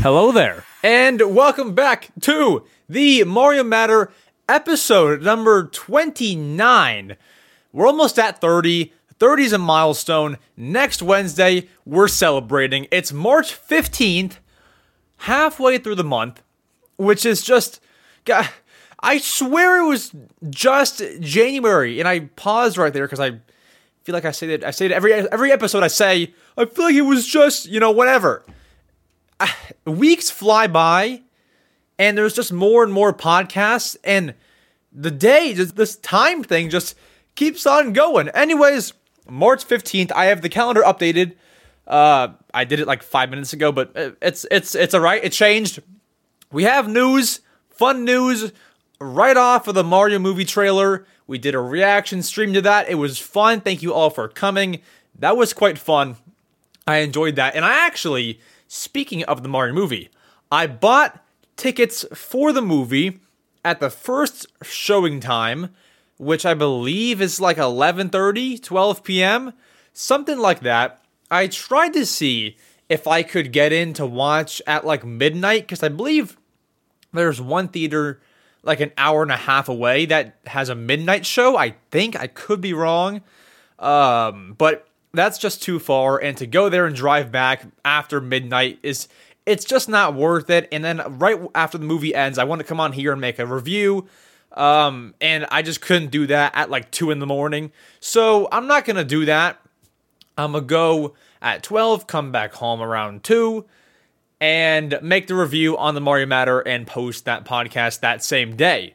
[0.02, 4.10] Hello there, and welcome back to the Mario Matter
[4.48, 7.18] episode number 29.
[7.70, 8.94] We're almost at 30.
[9.18, 10.38] 30 is a milestone.
[10.56, 12.86] Next Wednesday, we're celebrating.
[12.90, 14.38] It's March 15th,
[15.18, 16.42] halfway through the month,
[16.96, 17.78] which is just.
[18.24, 18.48] God,
[19.00, 20.14] I swear it was
[20.48, 23.32] just January, and I paused right there because I
[24.04, 25.82] feel like I say that I say it every every episode.
[25.82, 28.46] I say I feel like it was just you know whatever.
[29.84, 31.22] weeks fly by,
[31.98, 34.34] and there's just more and more podcasts, and
[34.92, 36.96] the day, this time thing, just
[37.34, 38.28] keeps on going.
[38.30, 38.92] Anyways,
[39.28, 41.34] March fifteenth, I have the calendar updated.
[41.86, 45.24] Uh, I did it like five minutes ago, but it's it's it's alright.
[45.24, 45.80] It changed.
[46.52, 48.52] We have news, fun news,
[49.00, 51.06] right off of the Mario movie trailer.
[51.26, 52.88] We did a reaction stream to that.
[52.88, 53.60] It was fun.
[53.60, 54.80] Thank you all for coming.
[55.16, 56.16] That was quite fun.
[56.86, 58.40] I enjoyed that, and I actually
[58.72, 60.10] Speaking of the Mario movie,
[60.48, 61.24] I bought
[61.56, 63.18] tickets for the movie
[63.64, 65.74] at the first showing time,
[66.18, 69.54] which I believe is like 11:30, 12 p.m.,
[69.92, 71.02] something like that.
[71.32, 72.56] I tried to see
[72.88, 76.36] if I could get in to watch at like midnight cuz I believe
[77.12, 78.20] there's one theater
[78.62, 81.56] like an hour and a half away that has a midnight show.
[81.56, 83.22] I think I could be wrong.
[83.80, 88.78] Um, but that's just too far and to go there and drive back after midnight
[88.82, 89.08] is
[89.46, 90.68] it's just not worth it.
[90.70, 93.38] And then right after the movie ends i want to come on here and make
[93.38, 94.06] a review
[94.52, 97.72] um, and i just couldn't do that at like 2 in the morning.
[98.00, 99.60] So i'm not gonna do that.
[100.38, 103.64] I'm gonna go at 12 come back home around 2
[104.40, 108.94] and make the review on the mario matter and post that podcast that same day.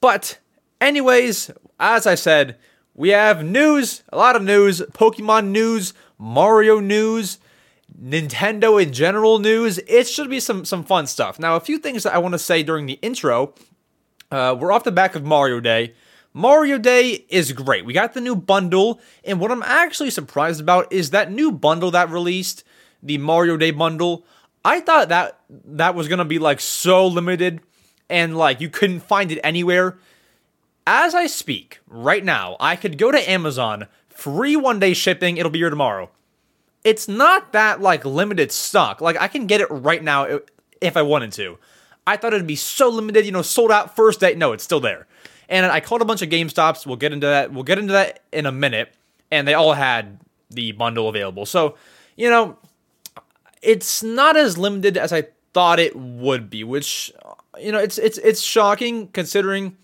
[0.00, 0.38] But
[0.80, 1.50] anyways
[1.80, 2.56] as i said
[2.94, 7.38] we have news, a lot of news, Pokemon news, Mario news,
[8.00, 9.78] Nintendo in general news.
[9.86, 11.38] It should be some some fun stuff.
[11.38, 13.54] Now, a few things that I want to say during the intro.
[14.30, 15.94] Uh, we're off the back of Mario Day.
[16.32, 17.84] Mario Day is great.
[17.84, 21.92] We got the new bundle, and what I'm actually surprised about is that new bundle
[21.92, 22.64] that released,
[23.02, 24.24] the Mario Day bundle.
[24.64, 27.60] I thought that that was gonna be like so limited,
[28.08, 29.98] and like you couldn't find it anywhere
[30.86, 35.50] as I speak right now, I could go to Amazon, free one day shipping, it'll
[35.50, 36.10] be here tomorrow.
[36.82, 39.00] It's not that like limited stock.
[39.00, 40.40] Like I can get it right now
[40.80, 41.58] if I wanted to.
[42.06, 44.34] I thought it'd be so limited, you know, sold out first day.
[44.34, 45.06] No, it's still there.
[45.48, 46.86] And I called a bunch of GameStops.
[46.86, 47.52] We'll get into that.
[47.52, 48.94] We'll get into that in a minute.
[49.30, 50.20] And they all had
[50.50, 51.46] the bundle available.
[51.46, 51.76] So,
[52.16, 52.58] you know,
[53.62, 57.12] it's not as limited as I thought it would be, which
[57.58, 59.76] you know, it's it's it's shocking considering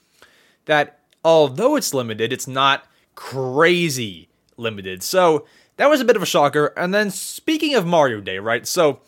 [0.71, 2.85] that although it's limited, it's not
[3.17, 5.03] crazy limited.
[5.03, 5.47] So
[5.79, 6.67] that was a bit of a shocker.
[6.77, 8.65] And then speaking of Mario Day, right?
[8.67, 9.01] So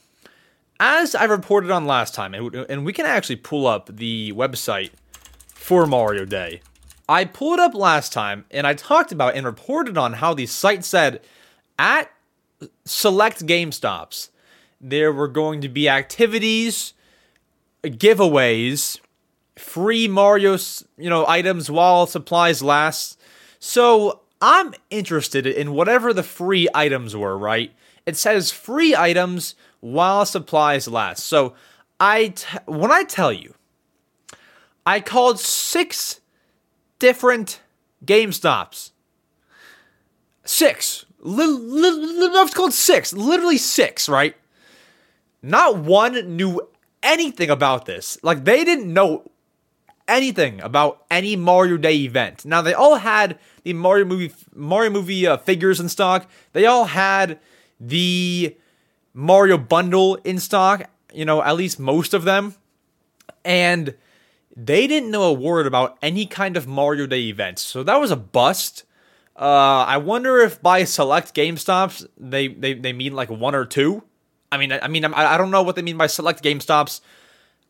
[0.81, 4.91] as I reported on last time, and we can actually pull up the website
[5.55, 6.63] for Mario Day.
[7.09, 10.47] I pulled it up last time and I talked about and reported on how the
[10.47, 11.21] site said
[11.79, 12.11] at
[12.85, 14.31] select Game Stops,
[14.81, 16.95] there were going to be activities,
[17.85, 18.99] giveaways,
[19.57, 20.57] free Mario,
[20.97, 23.21] you know, items while supplies last.
[23.59, 27.73] So I'm interested in whatever the free items were, right?
[28.07, 31.25] It says free items while supplies last.
[31.25, 31.55] So
[32.01, 33.55] I, t- when I tell you,
[34.85, 36.21] I called six
[36.99, 37.61] different
[38.05, 38.93] Game Stops.
[40.45, 41.05] Six.
[41.21, 43.13] Little, little, called six.
[43.13, 44.35] Literally six, right?
[45.41, 46.61] Not one knew
[47.03, 48.19] anything about this.
[48.23, 49.31] Like they didn't know
[50.13, 52.45] anything about any Mario Day event.
[52.45, 56.29] Now they all had the Mario movie Mario movie uh, figures in stock.
[56.53, 57.41] They all had
[57.81, 58.57] the
[59.15, 60.89] Mario bundle in stock.
[61.13, 62.55] You know, at least most of them,
[63.45, 63.95] and
[64.57, 67.63] they didn't know a word about any kind of Mario Day events.
[67.63, 68.85] So that was a bust.
[69.37, 74.05] Uh, I wonder if by select GameStops they, they they mean like one or two.
[74.51, 77.01] I mean, I, I mean, I, I don't know what they mean by select GameStops.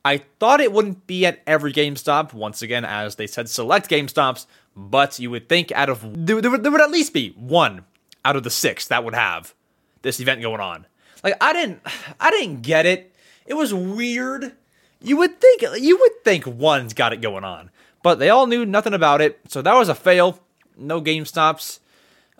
[0.04, 4.46] I thought it wouldn't be at every GameStop, once again, as they said select GameStops,
[4.74, 7.84] but you would think out of there, there, would, there would at least be one
[8.24, 9.54] out of the six that would have
[10.02, 10.86] this event going on.
[11.22, 11.80] Like I didn't
[12.20, 13.14] I didn't get it.
[13.46, 14.52] It was weird.
[15.00, 17.70] You would think you would think one's got it going on.
[18.02, 19.40] But they all knew nothing about it.
[19.48, 20.40] So that was a fail.
[20.76, 21.78] No GameStops.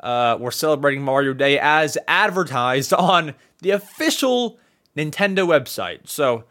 [0.01, 4.59] Uh, we're celebrating Mario Day as advertised on the official
[4.97, 6.09] Nintendo website.
[6.09, 6.45] So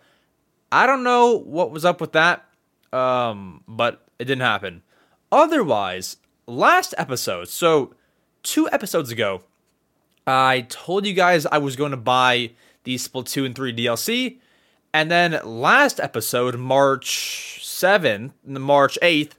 [0.71, 2.45] I don't know what was up with that,
[2.93, 4.83] um, but it didn't happen.
[5.31, 7.93] Otherwise, last episode, so
[8.43, 9.41] two episodes ago,
[10.25, 12.51] I told you guys I was going to buy
[12.83, 14.37] the Splatoon 3 DLC,
[14.93, 19.31] And then last episode, March 7th, March 8th,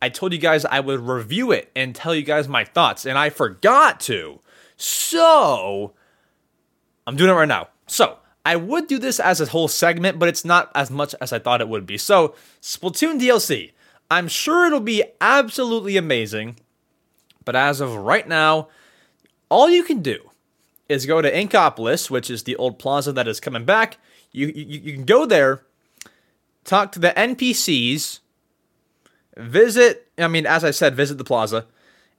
[0.00, 3.16] I told you guys I would review it and tell you guys my thoughts, and
[3.16, 4.40] I forgot to.
[4.76, 5.92] So,
[7.06, 7.68] I'm doing it right now.
[7.86, 11.32] So, I would do this as a whole segment, but it's not as much as
[11.32, 11.96] I thought it would be.
[11.96, 13.72] So, Splatoon DLC.
[14.10, 16.56] I'm sure it'll be absolutely amazing,
[17.46, 18.68] but as of right now,
[19.48, 20.30] all you can do
[20.86, 23.96] is go to Inkopolis, which is the old plaza that is coming back.
[24.30, 25.62] You, you, you can go there,
[26.64, 28.20] talk to the NPCs,
[29.36, 31.64] visit, I mean, as I said, visit the plaza,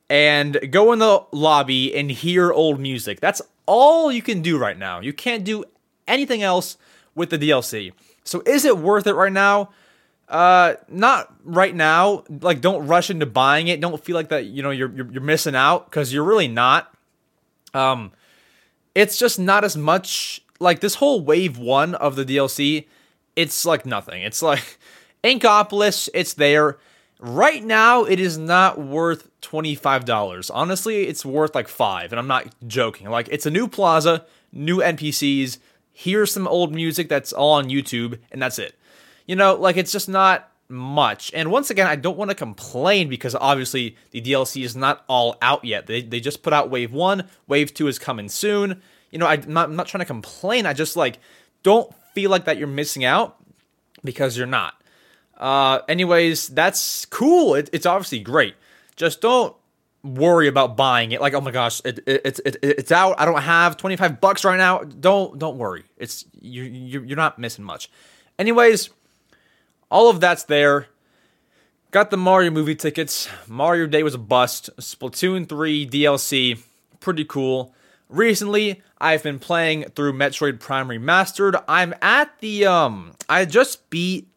[0.09, 3.19] and go in the lobby and hear old music.
[3.19, 4.99] That's all you can do right now.
[4.99, 5.63] You can't do
[6.07, 6.77] anything else
[7.15, 7.93] with the DLC.
[8.23, 9.69] So is it worth it right now?
[10.29, 12.23] Uh, not right now.
[12.41, 13.81] Like, don't rush into buying it.
[13.81, 14.45] Don't feel like that.
[14.45, 16.93] You know, you're you're, you're missing out because you're really not.
[17.73, 18.11] Um,
[18.95, 20.41] it's just not as much.
[20.59, 22.85] Like this whole wave one of the DLC,
[23.35, 24.21] it's like nothing.
[24.21, 24.79] It's like
[25.23, 26.09] Inkopolis.
[26.13, 26.77] It's there.
[27.19, 30.51] Right now, it is not worth $25.
[30.53, 33.09] Honestly, it's worth like five, and I'm not joking.
[33.09, 35.57] Like, it's a new plaza, new NPCs,
[35.93, 38.75] here's some old music that's all on YouTube, and that's it.
[39.25, 41.31] You know, like, it's just not much.
[41.33, 45.37] And once again, I don't want to complain because obviously the DLC is not all
[45.41, 45.87] out yet.
[45.87, 48.81] They, they just put out Wave 1, Wave 2 is coming soon.
[49.11, 50.65] You know, I'm not, I'm not trying to complain.
[50.65, 51.19] I just like
[51.61, 53.37] don't feel like that you're missing out
[54.03, 54.73] because you're not.
[55.37, 57.55] Uh, anyways, that's cool.
[57.55, 58.55] It, it's obviously great.
[58.95, 59.55] Just don't
[60.03, 61.21] worry about buying it.
[61.21, 63.15] Like, oh my gosh, it, it, it, it, it's out.
[63.17, 64.79] I don't have 25 bucks right now.
[64.79, 65.83] Don't don't worry.
[65.97, 67.89] It's you, you you're not missing much.
[68.37, 68.89] Anyways,
[69.89, 70.87] all of that's there.
[71.91, 73.29] Got the Mario movie tickets.
[73.47, 74.71] Mario Day was a bust.
[74.77, 76.59] Splatoon 3 DLC,
[76.99, 77.75] pretty cool.
[78.09, 81.63] Recently, I've been playing through Metroid Prime Remastered.
[81.67, 84.27] I'm at the um I just beat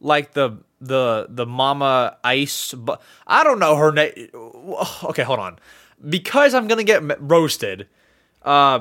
[0.00, 4.28] like the the the mama ice but i don't know her name
[5.04, 5.58] okay hold on.
[6.08, 7.88] Because i'm gonna get roasted
[8.42, 8.80] uh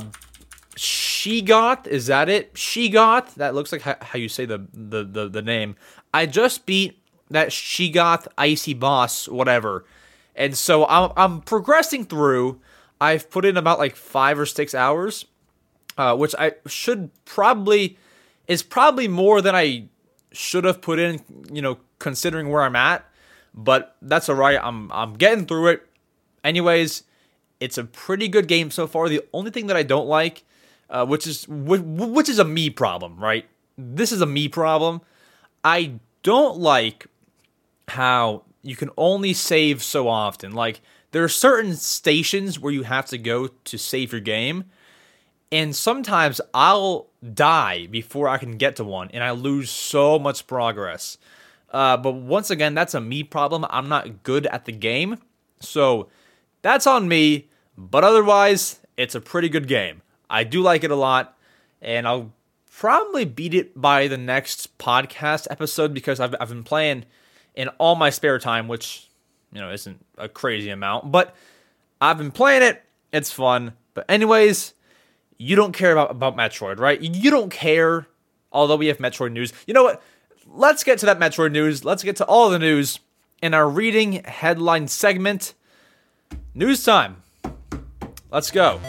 [0.75, 2.55] Sheegoth is that it?
[2.55, 5.75] Sheegoth that looks like how, how you say the, the the the name.
[6.11, 6.99] I just beat
[7.29, 9.85] that Sheegoth icy boss whatever.
[10.35, 12.59] And so i'm, I'm progressing through.
[12.99, 15.25] I've put in about like five or six hours
[15.97, 17.97] uh, which i should probably
[18.47, 19.85] is probably more than i
[20.33, 21.21] should have put in,
[21.51, 23.07] you know, considering where I'm at.
[23.53, 24.59] But that's all right.
[24.62, 25.88] I'm I'm getting through it.
[26.44, 27.03] Anyways,
[27.59, 29.07] it's a pretty good game so far.
[29.07, 30.44] The only thing that I don't like,
[30.89, 33.45] uh, which is which is a me problem, right?
[33.77, 35.01] This is a me problem.
[35.63, 37.07] I don't like
[37.89, 40.53] how you can only save so often.
[40.53, 40.81] Like
[41.12, 44.65] there are certain stations where you have to go to save your game,
[45.53, 50.47] and sometimes I'll die before I can get to one, and I lose so much
[50.47, 51.19] progress.
[51.69, 53.63] Uh, but once again, that's a me problem.
[53.69, 55.19] I'm not good at the game.
[55.59, 56.09] So
[56.63, 57.50] that's on me.
[57.77, 60.01] But otherwise, it's a pretty good game.
[60.27, 61.38] I do like it a lot.
[61.83, 62.33] And I'll
[62.71, 67.05] probably beat it by the next podcast episode because I've, I've been playing
[67.53, 69.07] in all my spare time, which,
[69.51, 71.11] you know, isn't a crazy amount.
[71.11, 71.35] But
[72.01, 72.81] I've been playing it.
[73.12, 73.74] It's fun.
[73.93, 74.74] But, anyways,
[75.37, 76.99] you don't care about, about Metroid, right?
[77.01, 78.07] You don't care,
[78.51, 79.53] although we have Metroid news.
[79.67, 80.01] You know what?
[80.47, 81.85] Let's get to that Metroid news.
[81.85, 82.99] Let's get to all the news
[83.41, 85.53] in our reading headline segment.
[86.53, 87.23] News time.
[88.31, 88.79] Let's go.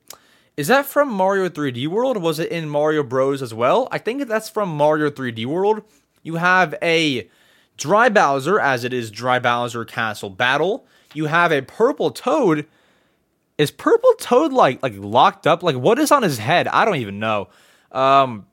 [0.59, 2.21] is that from Mario 3D World?
[2.21, 3.87] Was it in Mario Bros as well?
[3.93, 5.83] I think that's from Mario 3D World.
[6.21, 7.29] You have a
[7.77, 10.85] Dry Bowser, as it is Dry Bowser Castle Battle.
[11.13, 12.65] You have a purple toad.
[13.57, 15.63] Is purple toad like like locked up?
[15.63, 16.67] Like what is on his head?
[16.67, 17.47] I don't even know.
[17.93, 18.45] Um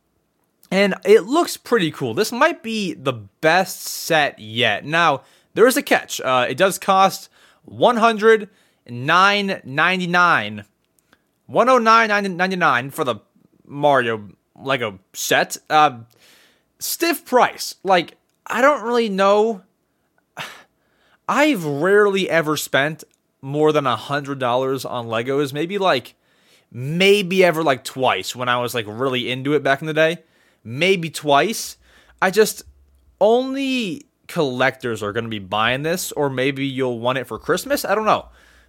[0.70, 2.14] and it looks pretty cool.
[2.14, 4.84] This might be the best set yet.
[4.84, 5.22] Now,
[5.54, 6.20] there is a catch.
[6.20, 7.30] Uh, it does cost
[7.68, 10.64] 109.99
[11.50, 13.16] 109.99 for the
[13.66, 15.56] Mario Lego set.
[15.70, 16.00] Uh,
[16.78, 17.74] stiff price.
[17.82, 19.62] Like I don't really know.
[21.28, 23.04] I've rarely ever spent
[23.40, 25.52] more than a hundred dollars on Legos.
[25.52, 26.14] Maybe like,
[26.70, 30.18] maybe ever like twice when I was like really into it back in the day.
[30.64, 31.76] Maybe twice.
[32.20, 32.62] I just
[33.20, 37.84] only collectors are going to be buying this, or maybe you'll want it for Christmas.
[37.84, 38.28] I don't know,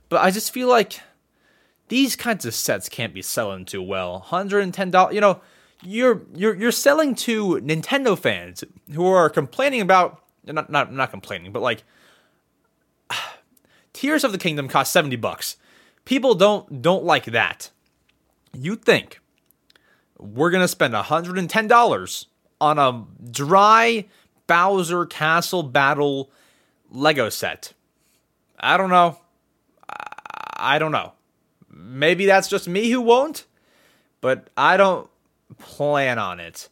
[0.10, 1.02] but I just feel like
[1.90, 4.20] these kinds of sets can't be selling too well.
[4.20, 5.42] Hundred and ten dollars, you know
[5.84, 8.64] you're you're you're selling to Nintendo fans
[8.94, 11.84] who are complaining about not not not complaining, but like
[13.94, 15.58] Tears of the Kingdom cost 70 bucks.
[16.06, 17.72] People don't don't like that.
[18.54, 19.20] You think
[20.18, 22.26] we're to spend $110
[22.60, 24.06] on a dry
[24.48, 26.32] Bowser Castle Battle
[26.90, 27.74] Lego set?
[28.60, 29.20] I don't know.
[30.60, 31.14] I don't know.
[31.78, 33.46] Maybe that's just me who won't,
[34.20, 35.10] but I don't
[35.60, 36.70] plan on it.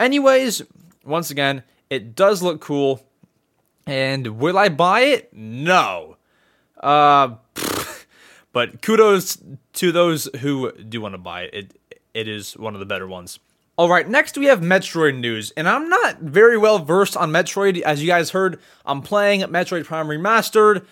[0.00, 0.62] Anyways,
[1.04, 3.06] once again, it does look cool.
[3.86, 5.32] And will I buy it?
[5.32, 6.16] No.
[6.80, 7.36] Uh,
[8.52, 9.38] but kudos
[9.74, 11.54] to those who do want to buy it.
[11.54, 13.38] It it is one of the better ones.
[13.76, 17.80] All right, next we have Metroid news, and I'm not very well versed on Metroid.
[17.80, 20.86] As you guys heard, I'm playing Metroid Prime Remastered.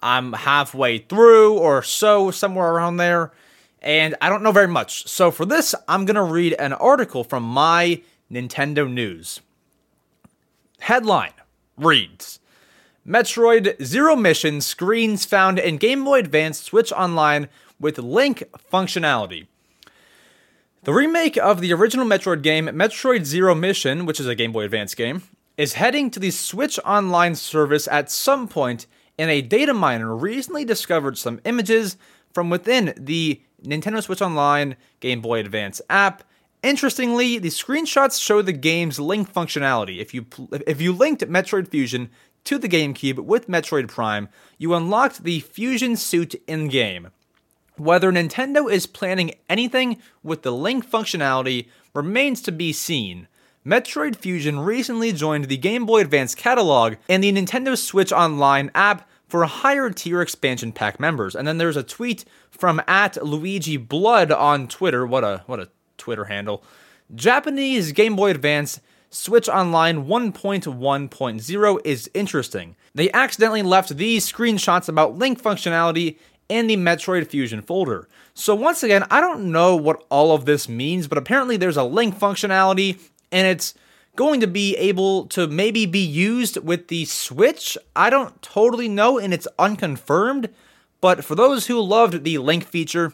[0.00, 3.32] I'm halfway through or so, somewhere around there
[3.80, 5.08] and I don't know very much.
[5.08, 9.40] So for this, I'm going to read an article from my Nintendo News.
[10.80, 11.32] Headline
[11.76, 12.40] reads
[13.06, 17.48] Metroid Zero Mission screens found in Game Boy Advance Switch Online
[17.80, 19.46] with link functionality.
[20.82, 24.64] The remake of the original Metroid game, Metroid Zero Mission, which is a Game Boy
[24.64, 25.22] Advance game,
[25.56, 28.86] is heading to the Switch Online service at some point,
[29.18, 31.96] and a data miner recently discovered some images
[32.32, 36.22] from within the Nintendo Switch Online Game Boy Advance app.
[36.62, 39.98] Interestingly, the screenshots show the game's link functionality.
[40.00, 40.26] If you
[40.66, 42.10] if you linked Metroid Fusion
[42.44, 47.08] to the GameCube with Metroid Prime, you unlocked the Fusion suit in game.
[47.76, 53.28] Whether Nintendo is planning anything with the link functionality remains to be seen.
[53.68, 59.06] Metroid Fusion recently joined the Game Boy Advance catalog and the Nintendo Switch Online app
[59.28, 61.36] for higher tier expansion pack members.
[61.36, 65.06] And then there's a tweet from at Luigi Blood on Twitter.
[65.06, 66.64] What a what a Twitter handle.
[67.14, 72.74] Japanese Game Boy Advance Switch Online 1.1.0 is interesting.
[72.94, 76.16] They accidentally left these screenshots about link functionality
[76.48, 78.08] in the Metroid Fusion folder.
[78.32, 81.84] So once again, I don't know what all of this means, but apparently there's a
[81.84, 82.98] link functionality
[83.30, 83.74] and it's
[84.16, 87.78] going to be able to maybe be used with the Switch.
[87.94, 90.48] I don't totally know, and it's unconfirmed.
[91.00, 93.12] But for those who loved the link feature,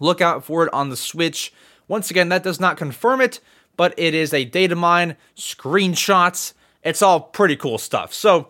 [0.00, 1.52] look out for it on the Switch.
[1.86, 3.40] Once again, that does not confirm it,
[3.76, 6.52] but it is a data mine, screenshots.
[6.82, 8.12] It's all pretty cool stuff.
[8.12, 8.48] So,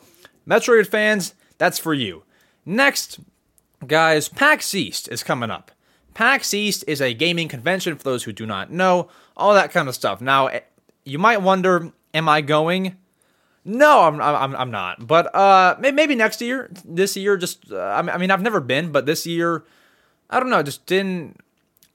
[0.48, 2.22] Metroid fans, that's for you.
[2.64, 3.20] Next,
[3.86, 5.70] guys, PAX East is coming up.
[6.14, 9.88] PAX East is a gaming convention for those who do not know, all that kind
[9.88, 10.20] of stuff.
[10.20, 10.48] Now,
[11.04, 12.96] you might wonder, am I going?
[13.64, 15.06] No, I'm I'm I'm not.
[15.06, 16.70] But uh, maybe next year.
[16.84, 19.64] This year, just uh, I mean, I've never been, but this year,
[20.28, 21.40] I don't know, just didn't.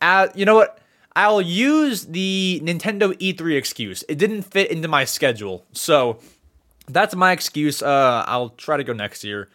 [0.02, 0.80] Add, you know what?
[1.16, 4.04] I'll use the Nintendo E3 excuse.
[4.08, 6.20] It didn't fit into my schedule, so
[6.88, 7.84] that's my excuse.
[7.84, 9.50] Uh, I'll try to go next year,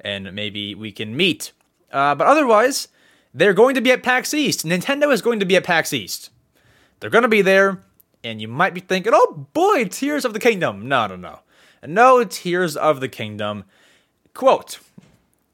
[0.00, 1.52] and maybe we can meet.
[1.92, 2.88] Uh, but otherwise,
[3.34, 4.64] they're going to be at PAX East.
[4.64, 6.30] Nintendo is going to be at PAX East.
[7.00, 7.82] They're going to be there
[8.22, 10.88] and you might be thinking, oh boy, Tears of the Kingdom.
[10.88, 11.40] No, no, no.
[11.86, 13.64] No Tears of the Kingdom.
[14.34, 14.78] Quote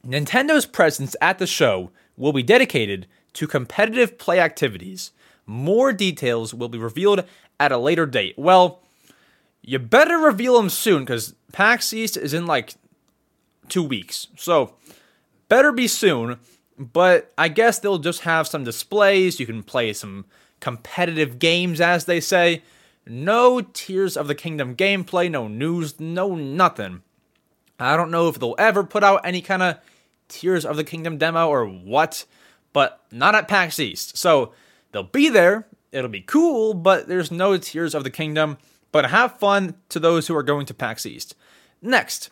[0.06, 5.12] Nintendo's presence at the show will be dedicated to competitive play activities.
[5.46, 7.24] More details will be revealed
[7.60, 8.34] at a later date.
[8.36, 8.80] Well,
[9.62, 12.74] you better reveal them soon because PAX East is in like
[13.68, 14.28] two weeks.
[14.36, 14.74] So,
[15.48, 16.38] better be soon.
[16.78, 19.40] But I guess they'll just have some displays.
[19.40, 20.26] You can play some
[20.60, 22.62] competitive games, as they say.
[23.06, 27.02] No Tears of the Kingdom gameplay, no news, no nothing.
[27.78, 29.78] I don't know if they'll ever put out any kind of
[30.28, 32.24] Tears of the Kingdom demo or what,
[32.72, 34.16] but not at PAX East.
[34.16, 34.52] So
[34.90, 38.58] they'll be there, it'll be cool, but there's no Tears of the Kingdom.
[38.92, 41.34] But have fun to those who are going to PAX East.
[41.82, 42.30] Next,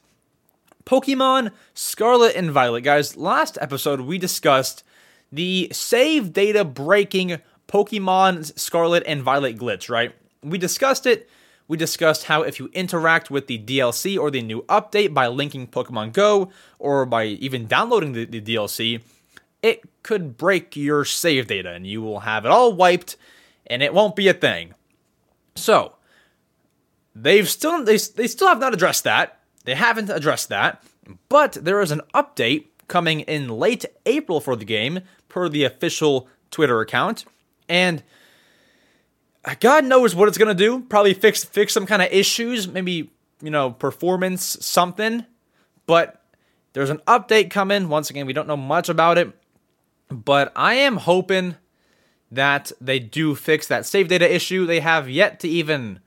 [0.85, 2.83] Pokemon Scarlet and Violet.
[2.83, 4.83] Guys, last episode we discussed
[5.31, 10.14] the save data breaking Pokemon Scarlet and Violet glitch, right?
[10.42, 11.28] We discussed it.
[11.66, 15.66] We discussed how if you interact with the DLC or the new update by linking
[15.66, 19.02] Pokemon Go or by even downloading the, the DLC,
[19.62, 23.16] it could break your save data and you will have it all wiped
[23.66, 24.75] and it won't be a thing.
[25.54, 25.94] So,
[27.14, 29.40] they've still they, they still have not addressed that.
[29.64, 30.85] They haven't addressed that,
[31.30, 36.28] but there is an update coming in late April for the game per the official
[36.50, 37.25] Twitter account.
[37.68, 38.02] And
[39.44, 40.80] uh, God knows what it's gonna do.
[40.80, 45.25] Probably fix fix some kind of issues, maybe you know performance something.
[45.87, 46.23] But
[46.73, 47.88] there's an update coming.
[47.88, 49.33] Once again, we don't know much about it,
[50.09, 51.56] but I am hoping
[52.30, 54.66] that they do fix that save data issue.
[54.66, 56.00] They have yet to even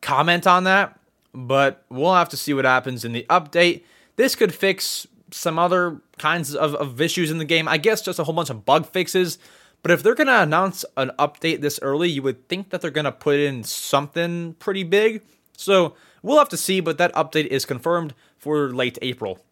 [0.00, 0.98] comment on that,
[1.32, 3.82] but we'll have to see what happens in the update.
[4.16, 7.66] This could fix some other kinds of, of issues in the game.
[7.66, 9.38] I guess just a whole bunch of bug fixes
[9.84, 12.90] but if they're going to announce an update this early, you would think that they're
[12.90, 15.20] going to put in something pretty big.
[15.58, 19.44] So we'll have to see, but that update is confirmed for late April.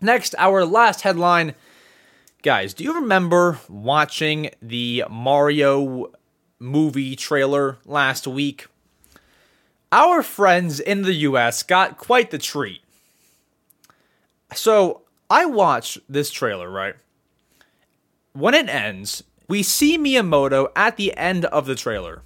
[0.00, 1.56] Next, our last headline.
[2.44, 6.12] Guys, do you remember watching the Mario
[6.60, 8.68] movie trailer last week?
[9.90, 12.80] Our friends in the US got quite the treat.
[14.54, 16.94] So I watched this trailer, right?
[18.34, 22.22] When it ends, we see Miyamoto at the end of the trailer.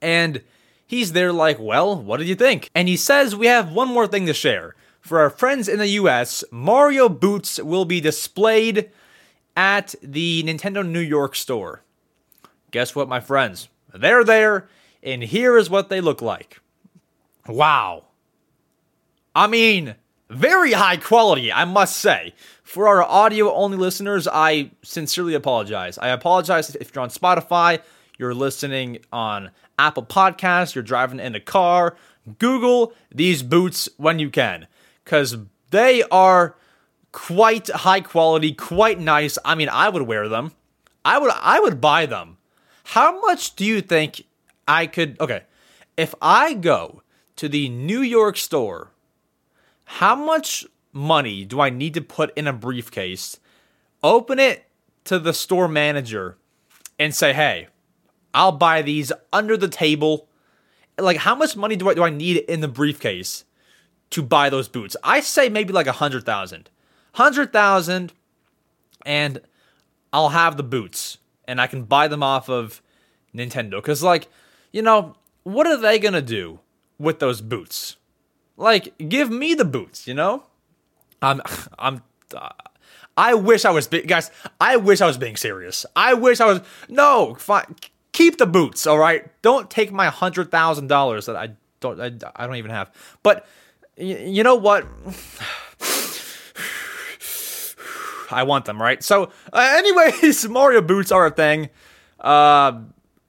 [0.00, 0.42] And
[0.86, 2.70] he's there like, well, what did you think?
[2.74, 4.74] And he says we have one more thing to share.
[5.00, 8.90] For our friends in the US, Mario boots will be displayed
[9.56, 11.82] at the Nintendo New York store.
[12.70, 13.68] Guess what, my friends?
[13.94, 14.68] They're there,
[15.02, 16.60] and here is what they look like.
[17.46, 18.04] Wow.
[19.34, 19.94] I mean,
[20.30, 22.34] very high quality, I must say.
[22.62, 25.98] For our audio only listeners, I sincerely apologize.
[25.98, 27.80] I apologize if you're on Spotify,
[28.18, 31.96] you're listening on Apple Podcasts, you're driving in a car.
[32.38, 34.66] Google these boots when you can,
[35.04, 35.38] because
[35.70, 36.56] they are
[37.12, 39.38] quite high quality, quite nice.
[39.44, 40.52] I mean, I would wear them.
[41.04, 42.36] I would I would buy them.
[42.84, 44.24] How much do you think
[44.66, 45.44] I could okay,
[45.96, 47.02] if I go
[47.36, 48.90] to the New York store,
[49.90, 53.40] how much money do I need to put in a briefcase,
[54.02, 54.66] open it
[55.04, 56.36] to the store manager,
[56.98, 57.68] and say, hey,
[58.34, 60.28] I'll buy these under the table.
[60.98, 63.46] Like, how much money do I do I need in the briefcase
[64.10, 64.94] to buy those boots?
[65.02, 66.68] I say maybe like a hundred thousand.
[67.14, 68.12] Hundred thousand,
[69.06, 69.40] and
[70.12, 72.82] I'll have the boots, and I can buy them off of
[73.34, 73.82] Nintendo.
[73.82, 74.28] Cause like,
[74.70, 76.60] you know, what are they gonna do
[76.98, 77.96] with those boots?
[78.58, 80.42] Like, give me the boots, you know?
[81.22, 81.40] I'm
[81.78, 82.02] I'm
[82.36, 82.50] uh,
[83.16, 84.30] I wish I was guys.
[84.60, 85.86] I wish I was being serious.
[85.96, 87.34] I wish I was no.
[87.34, 87.76] Fine,
[88.12, 88.86] keep the boots.
[88.86, 89.26] All right.
[89.42, 92.00] Don't take my hundred thousand dollars that I don't.
[92.00, 92.92] I, I don't even have.
[93.22, 93.46] But
[93.96, 94.86] y- you know what?
[98.30, 98.80] I want them.
[98.80, 99.02] Right.
[99.02, 101.70] So, uh, anyways, Mario boots are a thing.
[102.20, 102.80] Uh,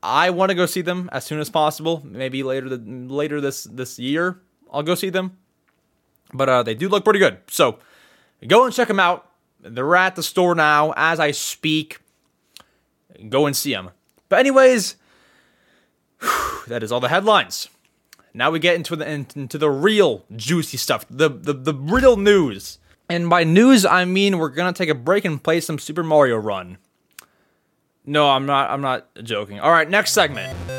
[0.03, 2.01] I want to go see them as soon as possible.
[2.05, 4.41] Maybe later the later this this year.
[4.71, 5.38] I'll go see them.
[6.34, 7.39] But uh, they do look pretty good.
[7.47, 7.79] So
[8.47, 9.29] go and check them out.
[9.62, 11.99] They're at the store now as I speak.
[13.27, 13.91] Go and see them.
[14.29, 14.95] But anyways,
[16.21, 17.67] whew, that is all the headlines.
[18.34, 22.77] Now we get into the into the real juicy stuff, the, the the real news.
[23.10, 26.38] And by news, I mean we're gonna take a break and play some Super Mario
[26.38, 26.77] Run.
[28.05, 28.69] No, I'm not.
[28.69, 29.60] I'm not joking.
[29.60, 30.78] All right, next segment.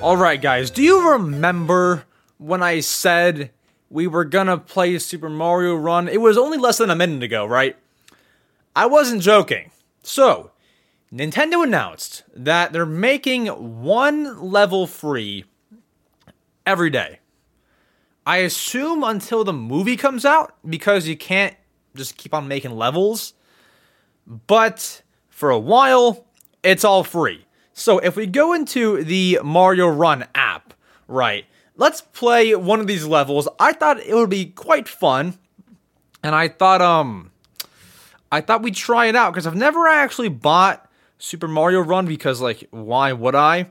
[0.00, 0.70] All right, guys.
[0.70, 2.04] Do you remember
[2.36, 3.50] when I said
[3.90, 7.44] we were gonna play Super Mario Run, it was only less than a minute ago,
[7.44, 7.76] right?
[8.76, 9.72] I wasn't joking.
[10.04, 10.52] So,
[11.12, 15.44] Nintendo announced that they're making one level free
[16.64, 17.18] every day.
[18.24, 21.56] I assume until the movie comes out because you can't
[21.96, 23.34] just keep on making levels.
[24.46, 26.24] But for a while,
[26.62, 27.46] it's all free.
[27.78, 30.74] So if we go into the Mario Run app,
[31.06, 33.48] right, let's play one of these levels.
[33.60, 35.38] I thought it would be quite fun,
[36.20, 37.30] and I thought um,
[38.32, 42.40] I thought we'd try it out because I've never actually bought Super Mario Run because
[42.40, 43.70] like why would I?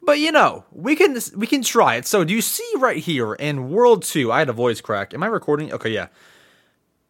[0.00, 2.06] But you know, we can we can try it.
[2.06, 5.12] So do you see right here in World 2, I had a voice crack.
[5.12, 5.70] Am I recording?
[5.70, 6.06] Okay, yeah.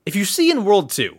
[0.04, 1.16] If you see in World 2,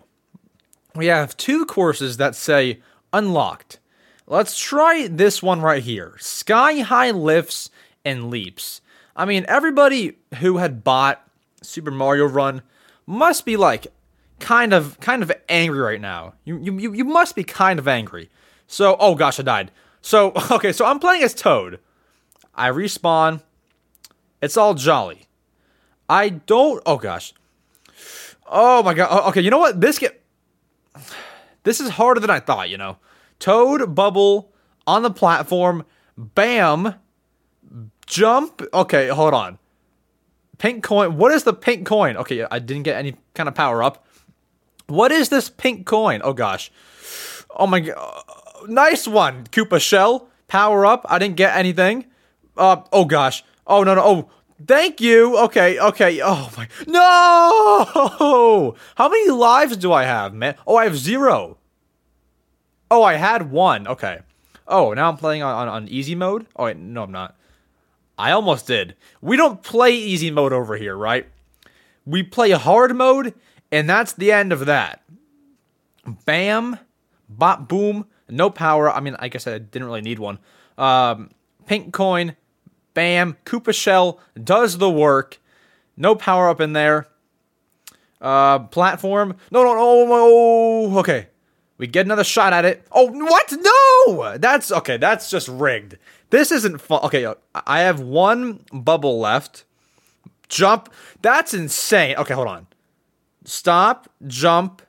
[0.94, 2.82] we have two courses that say
[3.14, 3.80] unlocked.
[4.28, 6.16] Let's try this one right here.
[6.20, 7.70] Sky high lifts
[8.04, 8.82] and leaps.
[9.16, 11.26] I mean, everybody who had bought
[11.62, 12.62] Super Mario Run
[13.06, 13.88] must be like
[14.40, 16.34] kind of kind of angry right now.
[16.44, 18.30] You you you must be kind of angry.
[18.68, 19.72] So, oh gosh, I died.
[20.02, 21.80] So, okay, so I'm playing as Toad.
[22.56, 23.42] I respawn.
[24.42, 25.28] It's all jolly.
[26.10, 27.34] I don't Oh gosh.
[28.48, 29.08] Oh my god.
[29.12, 29.82] Oh, okay, you know what?
[29.82, 30.22] This get
[31.64, 32.98] This is harder than I thought, you know.
[33.40, 34.52] Toad bubble
[34.88, 35.86] on the platform.
[36.18, 36.96] Bam.
[38.06, 38.62] Jump.
[38.74, 39.60] Okay, hold on.
[40.58, 41.18] Pink coin.
[41.18, 42.16] What is the pink coin?
[42.18, 44.06] Okay, I didn't get any kind of power up.
[44.88, 46.22] What is this pink coin?
[46.24, 46.72] Oh gosh.
[47.50, 48.24] Oh my god.
[48.68, 50.30] Nice one, Koopa Shell.
[50.48, 51.06] Power up.
[51.10, 52.06] I didn't get anything.
[52.56, 53.44] Uh oh gosh.
[53.68, 54.02] Oh no no.
[54.04, 54.30] Oh,
[54.66, 55.38] thank you.
[55.40, 56.22] Okay, okay.
[56.24, 56.68] Oh my.
[56.88, 58.76] No!
[58.96, 60.56] How many lives do I have, man?
[60.66, 61.58] Oh, I have 0.
[62.90, 63.88] Oh, I had 1.
[63.88, 64.20] Okay.
[64.68, 66.48] Oh, now I'm playing on, on, on easy mode?
[66.56, 67.36] Oh, wait, no, I'm not.
[68.18, 68.96] I almost did.
[69.22, 71.28] We don't play easy mode over here, right?
[72.06, 73.34] We play hard mode,
[73.72, 75.04] and that's the end of that.
[76.26, 76.80] Bam,
[77.28, 78.92] bop, boom, no power.
[78.92, 80.40] I mean, I guess I didn't really need one.
[80.78, 81.32] Um,
[81.66, 82.36] pink coin,
[82.94, 85.40] bam, Koopa Shell does the work.
[85.98, 87.08] No power up in there.
[88.22, 89.36] Uh, platform.
[89.52, 91.00] No, no, no, no.
[91.00, 91.28] Okay.
[91.78, 92.88] We get another shot at it.
[92.92, 93.52] Oh, what?
[93.52, 94.38] No!
[94.38, 94.98] That's okay.
[94.98, 95.98] That's just rigged.
[96.30, 97.02] This isn't fun.
[97.04, 99.66] Okay, I have one bubble left.
[100.48, 100.92] Jump.
[101.22, 102.16] That's insane.
[102.18, 102.68] Okay, hold on.
[103.44, 104.10] Stop.
[104.26, 104.82] Jump.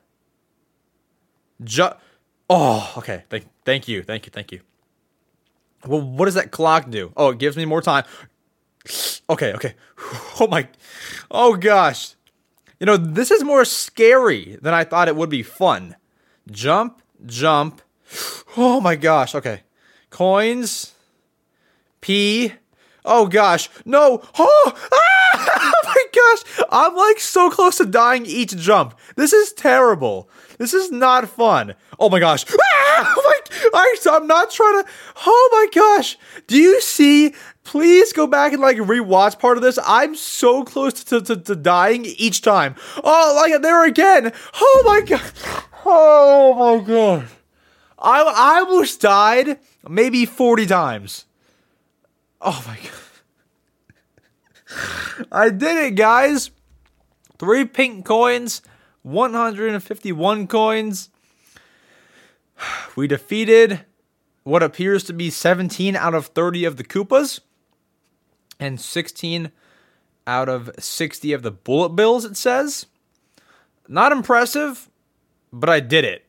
[1.63, 1.97] Jump.
[2.49, 3.23] Oh, okay.
[3.29, 4.03] Thank, thank you.
[4.03, 4.31] Thank you.
[4.31, 4.61] Thank you.
[5.85, 7.11] Well, what does that clock do?
[7.17, 8.05] Oh, it gives me more time.
[9.29, 9.75] Okay, okay.
[10.39, 10.67] Oh my.
[11.31, 12.13] Oh gosh.
[12.79, 15.95] You know, this is more scary than I thought it would be fun.
[16.51, 17.81] Jump, jump.
[18.55, 19.35] Oh my gosh.
[19.35, 19.61] Okay.
[20.09, 20.93] Coins.
[22.01, 22.53] P.
[23.03, 23.69] Oh gosh.
[23.85, 24.21] No.
[24.37, 25.47] Oh, ah!
[25.63, 26.65] oh my gosh.
[26.71, 28.97] I'm like so close to dying each jump.
[29.15, 30.29] This is terrible.
[30.57, 31.75] This is not fun.
[31.99, 32.45] Oh my gosh.
[32.99, 33.13] Ah!
[33.15, 33.39] Oh
[33.73, 34.89] my, I'm not trying to.
[35.25, 36.17] Oh my gosh.
[36.47, 37.33] Do you see?
[37.63, 39.77] Please go back and like rewatch part of this.
[39.85, 42.75] I'm so close to, to, to dying each time.
[43.03, 44.31] Oh, like there again.
[44.55, 45.21] Oh my god.
[45.89, 47.27] Oh my god.
[47.97, 51.25] I, I almost died maybe 40 times.
[52.41, 52.91] Oh my god.
[55.31, 56.51] I did it, guys.
[57.39, 58.61] Three pink coins,
[59.03, 61.09] 151 coins.
[62.97, 63.85] We defeated
[64.43, 67.39] what appears to be 17 out of 30 of the Koopas
[68.59, 69.51] and 16
[70.25, 72.87] out of 60 of the Bullet Bills, it says.
[73.87, 74.89] Not impressive,
[75.51, 76.27] but I did it.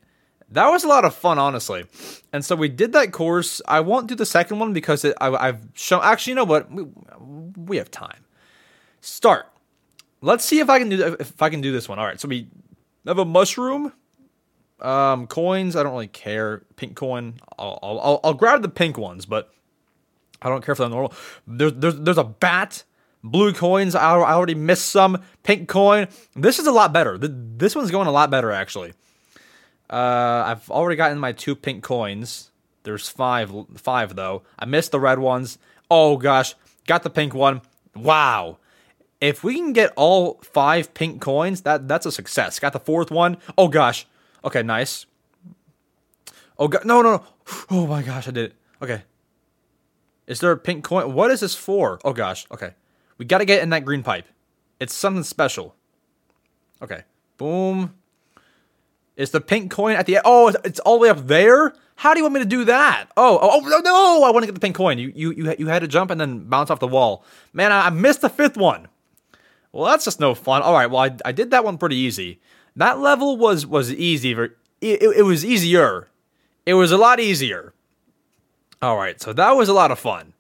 [0.51, 1.85] That was a lot of fun, honestly.
[2.33, 3.61] And so we did that course.
[3.69, 6.01] I won't do the second one because it, I, have shown.
[6.03, 6.71] Actually, you know what?
[6.71, 6.87] We,
[7.57, 8.25] we have time.
[9.01, 9.47] Start.
[10.21, 11.99] Let's see if I can do if I can do this one.
[11.99, 12.19] All right.
[12.19, 12.49] So we
[13.07, 13.93] have a mushroom.
[14.81, 15.77] Um, coins.
[15.77, 16.63] I don't really care.
[16.77, 17.35] Pink coin.
[17.59, 19.53] I'll I'll, I'll grab the pink ones, but
[20.41, 21.13] I don't care for the normal.
[21.47, 22.85] There's there's there's a bat.
[23.23, 23.95] Blue coins.
[23.95, 25.23] I, I already missed some.
[25.43, 26.09] Pink coin.
[26.35, 27.19] This is a lot better.
[27.19, 28.95] This one's going a lot better actually.
[29.91, 32.51] Uh, I've already gotten my two pink coins.
[32.83, 34.43] There's five, five though.
[34.59, 35.59] I missed the red ones.
[35.91, 36.55] Oh gosh,
[36.87, 37.63] got the pink one.
[37.95, 38.59] Wow.
[39.21, 42.59] If we can get all five pink coins, that that's a success.
[42.59, 43.39] Got the fourth one.
[43.57, 44.07] Oh gosh.
[44.45, 45.07] Okay, nice.
[46.59, 47.25] Oh god, no, no, no.
[47.71, 48.57] Oh my gosh, I did it.
[48.83, 49.03] Okay.
[50.27, 51.15] Is there a pink coin?
[51.15, 51.99] What is this for?
[52.05, 52.47] Oh gosh.
[52.51, 52.75] Okay.
[53.17, 54.27] We got to get in that green pipe.
[54.79, 55.75] It's something special.
[56.81, 57.03] Okay.
[57.37, 57.95] Boom.
[59.19, 60.21] Is the pink coin at the?
[60.25, 61.75] Oh, it's all the way up there.
[61.97, 63.09] How do you want me to do that?
[63.17, 64.23] Oh, oh, oh no, no!
[64.25, 64.97] I want to get the pink coin.
[64.97, 67.25] You, you, you, you had to jump and then bounce off the wall.
[67.53, 68.87] Man, I, I missed the fifth one.
[69.73, 70.63] Well, that's just no fun.
[70.63, 72.39] All right, well, I, I did that one pretty easy.
[72.77, 74.31] That level was was easy.
[74.31, 76.07] It, it, it was easier.
[76.65, 77.75] It was a lot easier.
[78.81, 80.33] All right, so that was a lot of fun.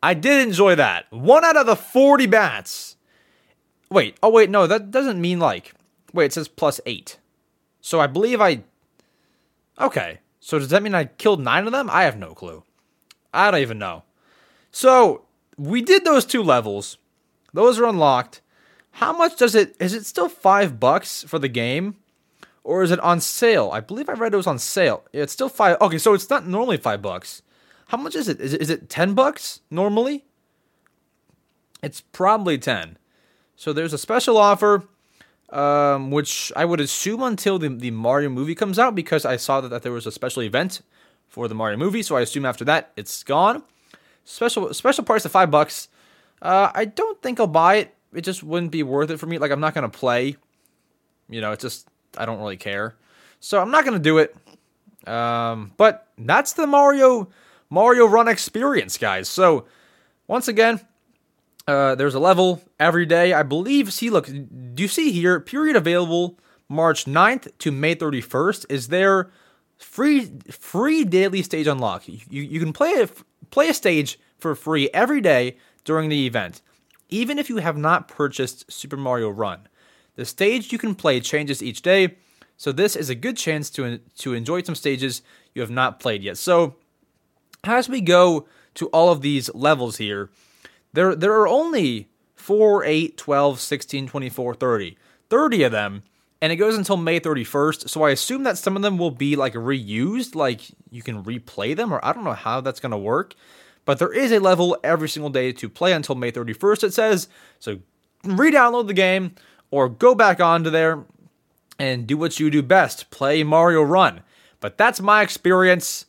[0.00, 1.10] I did enjoy that.
[1.10, 2.96] One out of the 40 bats.
[3.90, 5.74] Wait, oh wait, no, that doesn't mean like.
[6.12, 7.18] Wait, it says plus eight.
[7.82, 8.62] So I believe I.
[9.78, 10.20] Okay.
[10.40, 11.90] So does that mean I killed nine of them?
[11.90, 12.62] I have no clue.
[13.34, 14.04] I don't even know.
[14.70, 15.26] So
[15.58, 16.96] we did those two levels.
[17.52, 18.40] Those are unlocked.
[18.92, 19.76] How much does it?
[19.78, 21.96] Is it still five bucks for the game,
[22.64, 23.70] or is it on sale?
[23.72, 25.04] I believe I read it was on sale.
[25.12, 25.80] It's still five.
[25.80, 27.42] Okay, so it's not normally five bucks.
[27.88, 28.40] How much is it?
[28.40, 30.24] Is it, is it ten bucks normally?
[31.82, 32.98] It's probably ten.
[33.56, 34.84] So there's a special offer
[35.52, 39.60] um, which I would assume until the, the Mario movie comes out because I saw
[39.60, 40.80] that, that there was a special event
[41.28, 43.62] for the Mario movie, so I assume after that it's gone.
[44.24, 45.88] Special special price of five bucks.
[46.40, 47.94] Uh, I don't think I'll buy it.
[48.14, 49.38] it just wouldn't be worth it for me.
[49.38, 50.36] Like I'm not gonna play.
[51.28, 51.86] You know, it's just
[52.16, 52.94] I don't really care.
[53.40, 54.34] So I'm not gonna do it.
[55.06, 57.28] Um, but that's the Mario
[57.68, 59.28] Mario Run experience, guys.
[59.28, 59.66] So
[60.28, 60.80] once again,
[61.66, 63.32] uh, there's a level every day.
[63.32, 63.92] I believe.
[63.92, 65.40] See, look, do you see here?
[65.40, 68.66] Period available March 9th to May 31st.
[68.68, 69.30] Is there
[69.78, 72.08] free free daily stage unlock?
[72.08, 73.08] You you can play a
[73.50, 76.62] play a stage for free every day during the event,
[77.08, 79.68] even if you have not purchased Super Mario Run.
[80.16, 82.16] The stage you can play changes each day,
[82.56, 85.22] so this is a good chance to to enjoy some stages
[85.54, 86.38] you have not played yet.
[86.38, 86.76] So
[87.64, 90.30] as we go to all of these levels here,
[90.92, 94.96] there there are only 4, 8, 12, 16, 24, 30.
[95.30, 96.02] 30 of them
[96.42, 97.88] and it goes until May 31st.
[97.88, 101.76] So I assume that some of them will be like reused, like you can replay
[101.76, 103.36] them, or I don't know how that's going to work.
[103.84, 107.28] But there is a level every single day to play until May 31st, it says.
[107.60, 107.78] So
[108.24, 109.36] re download the game
[109.70, 111.04] or go back onto there
[111.78, 114.22] and do what you do best play Mario Run.
[114.58, 116.06] But that's my experience.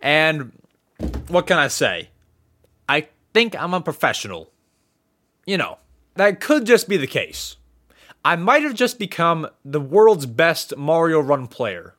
[0.00, 0.52] And
[1.26, 2.10] what can I say?
[3.34, 4.50] Think I'm a professional.
[5.44, 5.78] You know,
[6.14, 7.56] that could just be the case.
[8.24, 11.94] I might have just become the world's best Mario Run player.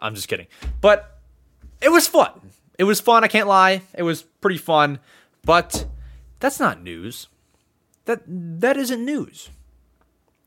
[0.00, 0.48] I'm just kidding.
[0.80, 1.20] But
[1.80, 2.50] it was fun.
[2.78, 3.82] It was fun, I can't lie.
[3.96, 4.98] It was pretty fun.
[5.44, 5.86] But
[6.40, 7.28] that's not news.
[8.06, 9.50] That that isn't news.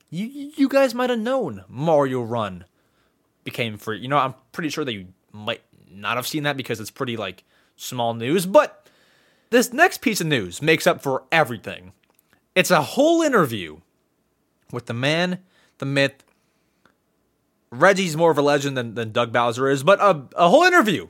[0.10, 2.66] You you guys might have known Mario Run
[3.44, 4.00] became free.
[4.00, 7.18] You know, I'm pretty sure that you might not have seen that because it's pretty
[7.18, 7.44] like
[7.78, 8.77] small news, but
[9.50, 11.94] this next piece of news makes up for everything.
[12.56, 13.82] It's a whole interview
[14.72, 15.40] with the man,
[15.78, 16.24] the myth.
[17.72, 21.08] Reggie's more of a legend than, than Doug Bowser is, but a, a whole interview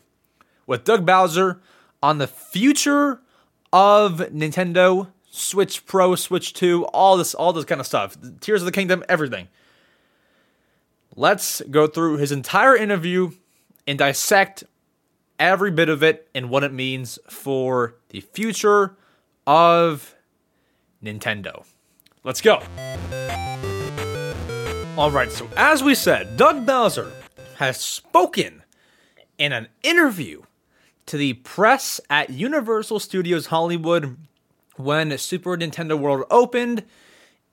[0.66, 1.62] with Doug Bowser
[2.02, 3.22] on the future
[3.72, 8.18] of Nintendo, Switch Pro, Switch 2, all this, all this kind of stuff.
[8.40, 9.48] Tears of the Kingdom, everything.
[11.16, 13.32] Let's go through his entire interview
[13.88, 14.64] and dissect
[15.40, 18.96] every bit of it and what it means for the future
[19.46, 20.16] of
[21.04, 21.66] Nintendo.
[22.24, 22.62] Let's go.
[24.98, 27.12] All right, so as we said, Doug Bowser
[27.58, 28.64] has spoken
[29.38, 30.42] in an interview
[31.06, 34.18] to the press at Universal Studios Hollywood
[34.76, 36.84] when Super Nintendo World opened,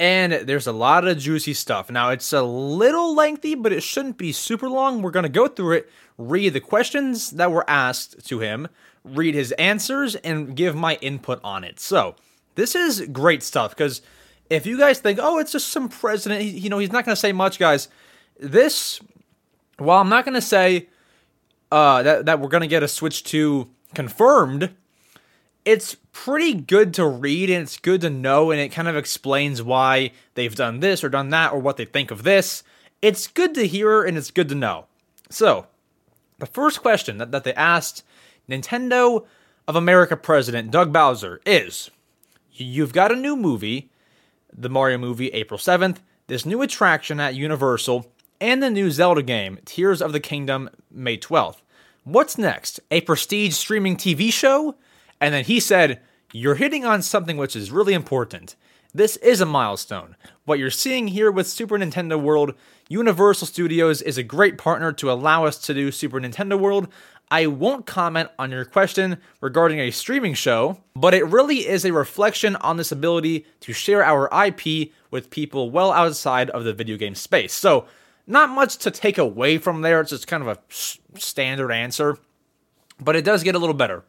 [0.00, 1.90] and there's a lot of juicy stuff.
[1.90, 5.02] Now, it's a little lengthy, but it shouldn't be super long.
[5.02, 8.68] We're going to go through it, read the questions that were asked to him,
[9.04, 11.78] read his answers, and give my input on it.
[11.78, 12.16] So,
[12.56, 14.02] this is great stuff because
[14.50, 17.20] if you guys think, oh, it's just some president, you know, he's not going to
[17.20, 17.88] say much, guys.
[18.38, 19.00] This,
[19.78, 20.88] while I'm not going to say
[21.72, 24.74] uh, that that we're going to get a Switch 2 confirmed,
[25.64, 29.62] it's pretty good to read and it's good to know, and it kind of explains
[29.62, 32.62] why they've done this or done that or what they think of this.
[33.02, 34.86] It's good to hear and it's good to know.
[35.30, 35.66] So,
[36.38, 38.04] the first question that, that they asked
[38.48, 39.24] Nintendo
[39.66, 41.90] of America president Doug Bowser is
[42.52, 43.90] You've got a new movie
[44.56, 48.06] the Mario movie April 7th, this new attraction at Universal,
[48.40, 51.58] and the new Zelda game, Tears of the Kingdom, May 12th.
[52.04, 52.80] What's next?
[52.90, 54.76] A prestige streaming TV show?
[55.20, 56.00] And then he said,
[56.32, 58.56] You're hitting on something which is really important.
[58.92, 60.14] This is a milestone.
[60.44, 62.54] What you're seeing here with Super Nintendo World,
[62.88, 66.88] Universal Studios is a great partner to allow us to do Super Nintendo World
[67.30, 71.92] I won't comment on your question regarding a streaming show, but it really is a
[71.92, 76.96] reflection on this ability to share our IP with people well outside of the video
[76.96, 77.52] game space.
[77.52, 77.86] So,
[78.26, 80.00] not much to take away from there.
[80.00, 80.58] It's just kind of a
[81.18, 82.18] standard answer,
[83.00, 84.02] but it does get a little better.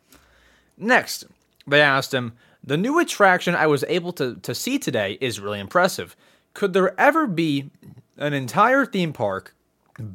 [0.78, 1.26] Next,
[1.68, 2.34] they asked him,
[2.64, 6.16] The new attraction I was able to, to see today is really impressive.
[6.54, 7.70] Could there ever be
[8.18, 9.56] an entire theme park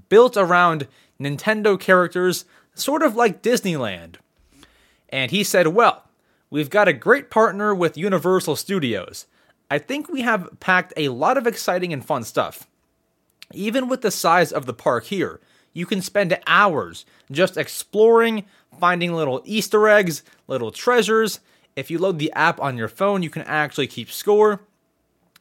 [0.09, 0.87] built around
[1.21, 2.45] Nintendo characters
[2.75, 4.17] sort of like Disneyland.
[5.09, 6.05] And he said, Well,
[6.49, 9.27] we've got a great partner with Universal Studios.
[9.71, 12.67] I think we have packed a lot of exciting and fun stuff.
[13.53, 15.41] Even with the size of the park here,
[15.73, 18.45] you can spend hours just exploring,
[18.79, 21.41] finding little Easter eggs, little treasures.
[21.77, 24.63] If you load the app on your phone, you can actually keep score.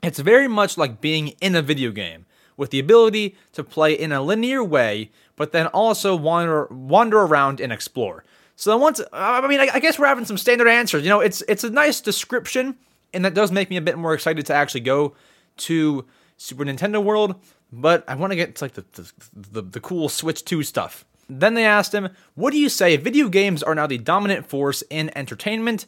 [0.02, 4.12] It's very much like being in a video game, with the ability to play in
[4.12, 8.26] a linear way but then also wander wander around and explore.
[8.58, 11.02] So once I mean I, guess we're having some standard answers.
[11.02, 12.76] You know, it's it's a nice description,
[13.14, 15.16] and that does make me a bit more excited to actually go
[15.58, 16.06] to
[16.40, 17.36] Super Nintendo World.
[17.72, 21.06] But I want to get to like the, the the, the cool Switch 2 stuff.
[21.30, 22.98] Then they asked him, "What do you say?
[22.98, 25.86] Video games are now the dominant force in entertainment."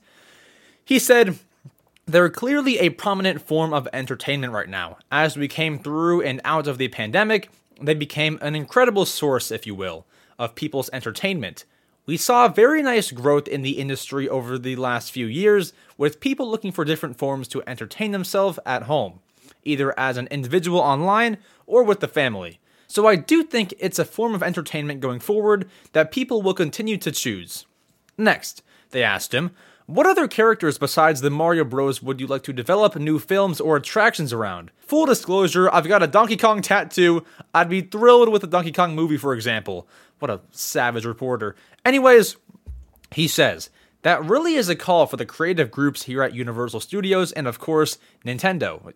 [0.86, 1.40] He said,
[2.06, 4.98] they're clearly a prominent form of entertainment right now.
[5.12, 9.66] As we came through and out of the pandemic, they became an incredible source, if
[9.66, 10.06] you will,
[10.38, 11.64] of people's entertainment.
[12.06, 16.50] We saw very nice growth in the industry over the last few years, with people
[16.50, 19.20] looking for different forms to entertain themselves at home,
[19.63, 22.60] either as an individual online or with the family.
[22.88, 26.97] So I do think it's a form of entertainment going forward that people will continue
[26.97, 27.65] to choose.
[28.17, 29.52] Next, they asked him,
[29.88, 33.76] what other characters besides the Mario Bros would you like to develop new films or
[33.76, 34.71] attractions around?
[34.80, 37.26] Full disclosure, I've got a Donkey Kong tattoo.
[37.54, 39.88] I'd be thrilled with a Donkey Kong movie, for example.
[40.19, 41.56] What a savage reporter.
[41.84, 42.38] Anyways,
[43.12, 43.69] he says,
[44.04, 47.60] that really is a call for the creative groups here at Universal Studios and, of
[47.60, 48.93] course, Nintendo.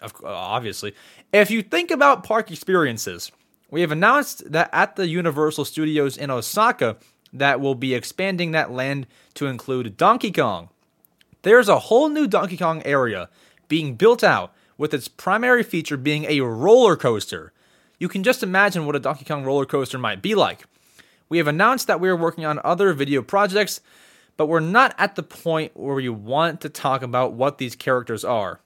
[0.00, 0.94] Uh, obviously.
[1.32, 3.32] If you think about park experiences,
[3.70, 6.96] we have announced that at the Universal Studios in Osaka,
[7.32, 10.70] that will be expanding that land to include Donkey Kong.
[11.42, 13.28] There's a whole new Donkey Kong area
[13.68, 17.52] being built out, with its primary feature being a roller coaster.
[17.98, 20.64] You can just imagine what a Donkey Kong roller coaster might be like.
[21.28, 23.80] We have announced that we are working on other video projects,
[24.36, 28.24] but we're not at the point where we want to talk about what these characters
[28.24, 28.60] are.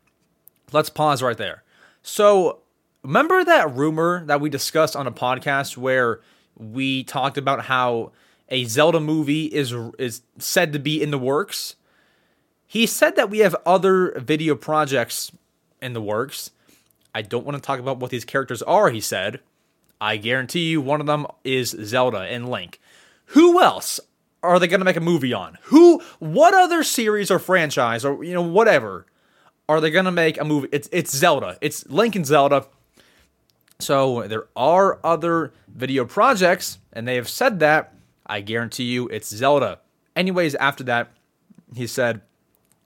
[0.72, 1.62] Let's pause right there.
[2.02, 2.60] So,
[3.02, 6.20] remember that rumor that we discussed on a podcast where
[6.56, 8.12] we talked about how
[8.48, 11.76] a Zelda movie is is said to be in the works.
[12.66, 15.32] He said that we have other video projects
[15.80, 16.50] in the works.
[17.14, 19.40] I don't want to talk about what these characters are, he said.
[20.00, 22.80] I guarantee you one of them is Zelda and Link.
[23.26, 24.00] Who else
[24.42, 25.58] are they going to make a movie on?
[25.64, 29.06] Who what other series or franchise or you know whatever
[29.68, 30.68] are they going to make a movie?
[30.72, 31.58] It's it's Zelda.
[31.60, 32.66] It's Link and Zelda.
[33.78, 37.94] So there are other video projects and they have said that
[38.26, 39.80] I guarantee you it's Zelda.
[40.14, 41.10] Anyways, after that,
[41.74, 42.20] he said,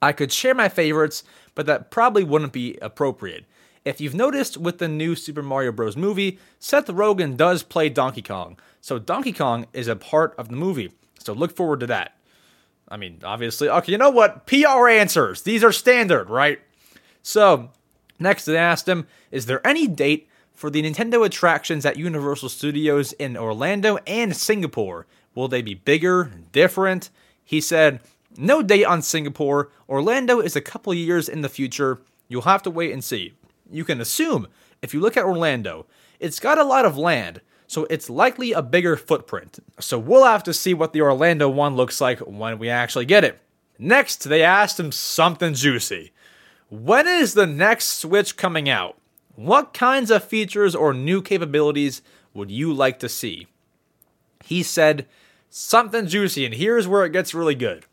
[0.00, 3.44] I could share my favorites, but that probably wouldn't be appropriate.
[3.84, 5.96] If you've noticed with the new Super Mario Bros.
[5.96, 10.56] movie, Seth Rogen does play Donkey Kong, so Donkey Kong is a part of the
[10.56, 10.92] movie.
[11.18, 12.15] So look forward to that.
[12.88, 14.46] I mean, obviously, okay, you know what?
[14.46, 15.42] PR answers.
[15.42, 16.60] These are standard, right?
[17.22, 17.70] So,
[18.18, 23.12] next they asked him, is there any date for the Nintendo attractions at Universal Studios
[23.14, 25.06] in Orlando and Singapore?
[25.34, 27.10] Will they be bigger, different?
[27.44, 28.00] He said,
[28.36, 29.70] No date on Singapore.
[29.88, 32.00] Orlando is a couple years in the future.
[32.28, 33.34] You'll have to wait and see.
[33.70, 34.46] You can assume,
[34.80, 35.86] if you look at Orlando,
[36.18, 39.58] it's got a lot of land, so it's likely a bigger footprint.
[39.80, 43.24] So we'll have to see what the Orlando one looks like when we actually get
[43.24, 43.40] it.
[43.78, 46.12] Next, they asked him something juicy.
[46.70, 48.96] When is the next Switch coming out?
[49.34, 52.02] What kinds of features or new capabilities
[52.32, 53.46] would you like to see?
[54.44, 55.06] He said
[55.50, 57.84] something juicy, and here's where it gets really good.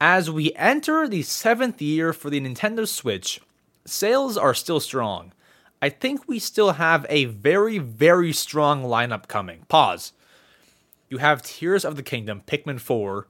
[0.00, 3.40] As we enter the seventh year for the Nintendo Switch,
[3.84, 5.32] sales are still strong.
[5.82, 9.64] I think we still have a very, very strong lineup coming.
[9.68, 10.12] Pause.
[11.08, 13.26] You have Tears of the Kingdom, Pikmin 4,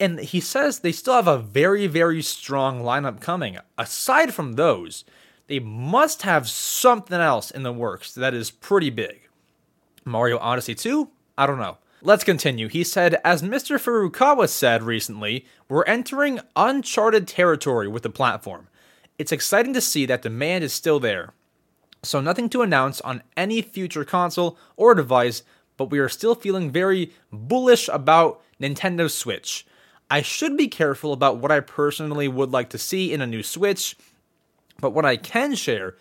[0.00, 3.58] and he says they still have a very, very strong lineup coming.
[3.76, 5.04] Aside from those,
[5.46, 9.28] they must have something else in the works that is pretty big.
[10.04, 11.08] Mario Odyssey 2?
[11.36, 11.78] I don't know.
[12.00, 12.68] Let's continue.
[12.68, 13.76] He said, as Mr.
[13.78, 18.68] Furukawa said recently, we're entering uncharted territory with the platform.
[19.18, 21.34] It's exciting to see that demand is still there.
[22.02, 25.42] So, nothing to announce on any future console or device,
[25.76, 29.66] but we are still feeling very bullish about Nintendo Switch.
[30.10, 33.42] I should be careful about what I personally would like to see in a new
[33.42, 33.96] Switch,
[34.80, 35.96] but what I can share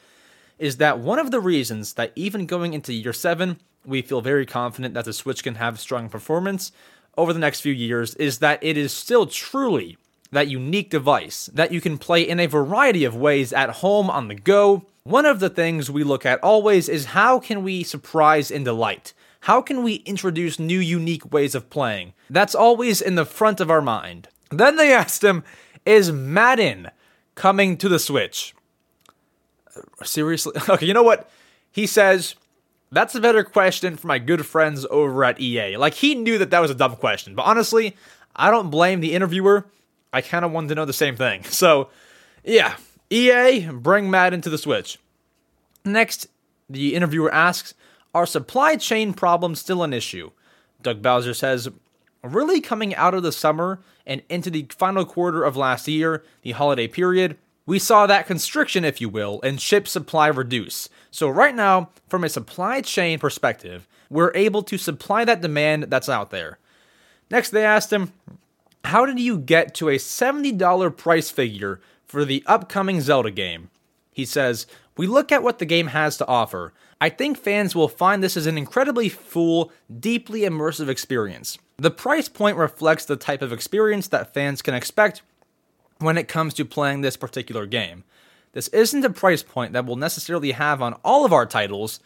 [0.59, 4.45] is that one of the reasons that even going into year 7, we feel very
[4.45, 6.71] confident that the Switch can have strong performance
[7.17, 9.97] over the next few years is that it is still truly
[10.31, 14.27] that unique device that you can play in a variety of ways at home on
[14.27, 14.85] the go.
[15.07, 19.13] One of the things we look at always is how can we surprise and delight?
[19.39, 22.11] How can we introduce new unique ways of playing?
[22.29, 24.27] That's always in the front of our mind.
[24.51, 25.45] Then they asked him,
[25.85, 26.91] is Madden
[27.35, 28.53] coming to the Switch?
[30.03, 30.59] Seriously?
[30.69, 31.29] Okay, you know what?
[31.71, 32.35] He says,
[32.91, 35.77] that's a better question for my good friends over at EA.
[35.77, 37.95] Like, he knew that that was a dumb question, but honestly,
[38.35, 39.67] I don't blame the interviewer.
[40.11, 41.43] I kind of wanted to know the same thing.
[41.49, 41.91] So,
[42.43, 42.75] yeah,
[43.09, 44.99] EA, bring Madden to the Switch.
[45.85, 46.27] Next,
[46.69, 47.73] the interviewer asks,
[48.13, 50.31] Are supply chain problems still an issue?
[50.81, 51.69] Doug Bowser says,
[52.23, 56.51] Really coming out of the summer and into the final quarter of last year, the
[56.51, 60.89] holiday period, we saw that constriction, if you will, and ship supply reduce.
[61.11, 66.09] So, right now, from a supply chain perspective, we're able to supply that demand that's
[66.09, 66.59] out there.
[67.29, 68.13] Next, they asked him,
[68.85, 73.69] How did you get to a $70 price figure for the upcoming Zelda game?
[74.11, 74.65] He says,
[74.97, 76.73] We look at what the game has to offer.
[76.99, 81.59] I think fans will find this is an incredibly full, deeply immersive experience.
[81.77, 85.21] The price point reflects the type of experience that fans can expect
[85.99, 88.03] when it comes to playing this particular game.
[88.53, 91.99] This isn't a price point that we'll necessarily have on all of our titles.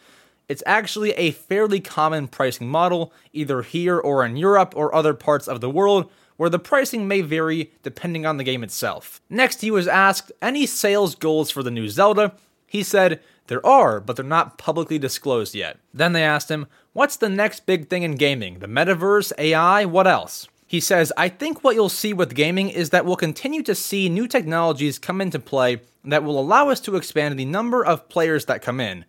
[0.48, 5.48] It's actually a fairly common pricing model, either here or in Europe or other parts
[5.48, 9.20] of the world, where the pricing may vary depending on the game itself.
[9.28, 12.34] Next, he was asked any sales goals for the new Zelda.
[12.66, 15.78] He said, There are, but they're not publicly disclosed yet.
[15.92, 18.58] Then they asked him, What's the next big thing in gaming?
[18.58, 20.48] The metaverse, AI, what else?
[20.66, 24.08] He says, I think what you'll see with gaming is that we'll continue to see
[24.08, 28.46] new technologies come into play that will allow us to expand the number of players
[28.46, 29.04] that come in.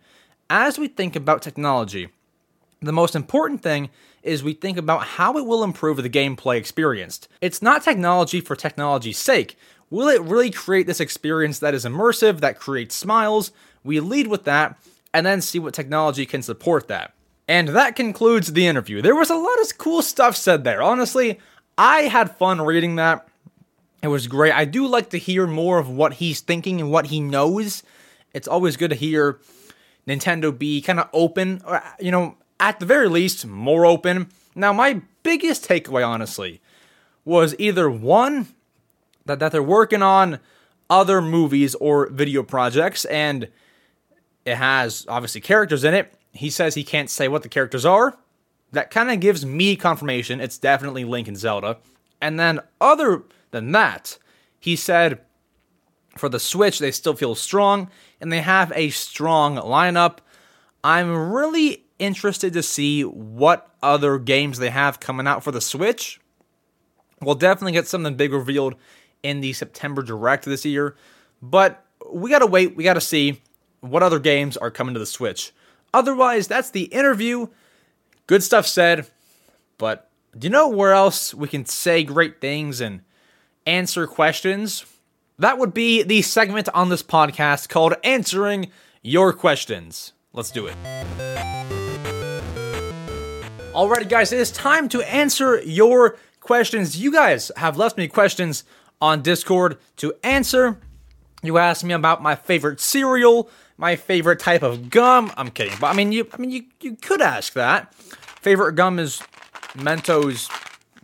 [0.50, 2.10] As we think about technology,
[2.82, 3.88] the most important thing
[4.24, 7.28] is we think about how it will improve the gameplay experience.
[7.40, 9.56] It's not technology for technology's sake.
[9.90, 13.52] Will it really create this experience that is immersive, that creates smiles?
[13.84, 14.78] We lead with that
[15.12, 17.12] and then see what technology can support that.
[17.46, 19.02] And that concludes the interview.
[19.02, 20.82] There was a lot of cool stuff said there.
[20.82, 21.38] Honestly,
[21.76, 23.28] I had fun reading that.
[24.02, 24.52] It was great.
[24.52, 27.82] I do like to hear more of what he's thinking and what he knows.
[28.32, 29.38] It's always good to hear
[30.08, 31.62] Nintendo be kind of open,
[32.00, 34.28] you know, at the very least, more open.
[34.54, 36.60] Now, my biggest takeaway, honestly,
[37.24, 38.48] was either one,
[39.26, 40.38] that, that they're working on
[40.90, 43.48] other movies or video projects, and
[44.44, 46.14] it has obviously characters in it.
[46.32, 48.18] He says he can't say what the characters are.
[48.72, 51.78] That kind of gives me confirmation it's definitely Link and Zelda.
[52.20, 54.18] And then, other than that,
[54.58, 55.20] he said
[56.16, 57.90] for the Switch, they still feel strong
[58.20, 60.18] and they have a strong lineup.
[60.82, 66.20] I'm really interested to see what other games they have coming out for the Switch.
[67.20, 68.74] We'll definitely get something big revealed
[69.22, 70.96] in the September Direct this year,
[71.40, 73.40] but we gotta wait, we gotta see
[73.80, 75.52] what other games are coming to the Switch.
[75.92, 77.46] Otherwise, that's the interview.
[78.26, 79.06] Good stuff said,
[79.78, 83.02] but do you know where else we can say great things and
[83.66, 84.84] answer questions?
[85.38, 88.70] That would be the segment on this podcast called Answering
[89.02, 90.12] Your Questions.
[90.32, 91.53] Let's do it.
[93.74, 96.96] Alrighty, guys, it is time to answer your questions.
[96.96, 98.62] You guys have left me questions
[99.00, 100.78] on Discord to answer.
[101.42, 105.32] You asked me about my favorite cereal, my favorite type of gum.
[105.36, 107.92] I'm kidding, but I mean, you, I mean, you, you could ask that.
[107.96, 109.20] Favorite gum is
[109.72, 110.48] Mentos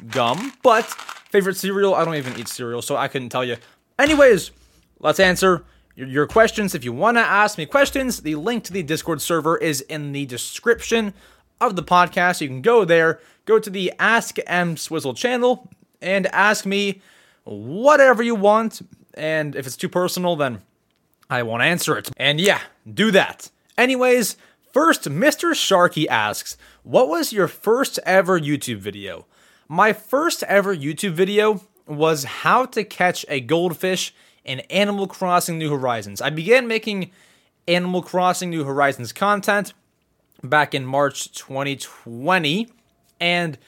[0.06, 3.56] gum, but favorite cereal, I don't even eat cereal, so I couldn't tell you.
[3.98, 4.52] Anyways,
[5.00, 5.64] let's answer
[5.96, 6.76] your questions.
[6.76, 10.12] If you want to ask me questions, the link to the Discord server is in
[10.12, 11.14] the description
[11.60, 12.40] of the podcast.
[12.40, 15.68] You can go there, go to the Ask EmSwizzle channel,
[16.00, 17.00] and ask me
[17.44, 18.80] whatever you want.
[19.14, 20.60] And if it's too personal, then
[21.28, 22.10] I won't answer it.
[22.16, 22.60] And yeah,
[22.92, 23.50] do that.
[23.76, 24.36] Anyways,
[24.72, 25.52] first, Mr.
[25.52, 29.26] Sharky asks, What was your first ever YouTube video?
[29.68, 35.70] My first ever YouTube video was how to catch a goldfish in Animal Crossing New
[35.70, 36.20] Horizons.
[36.20, 37.10] I began making
[37.68, 39.72] Animal Crossing New Horizons content
[40.42, 42.68] back in March 2020,
[43.20, 43.58] and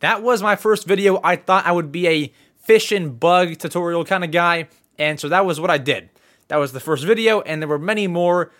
[0.00, 1.20] that was my first video.
[1.24, 4.68] I thought I would be a fish and bug tutorial kind of guy,
[4.98, 6.10] and so that was what I did.
[6.48, 8.50] That was the first video, and there were many more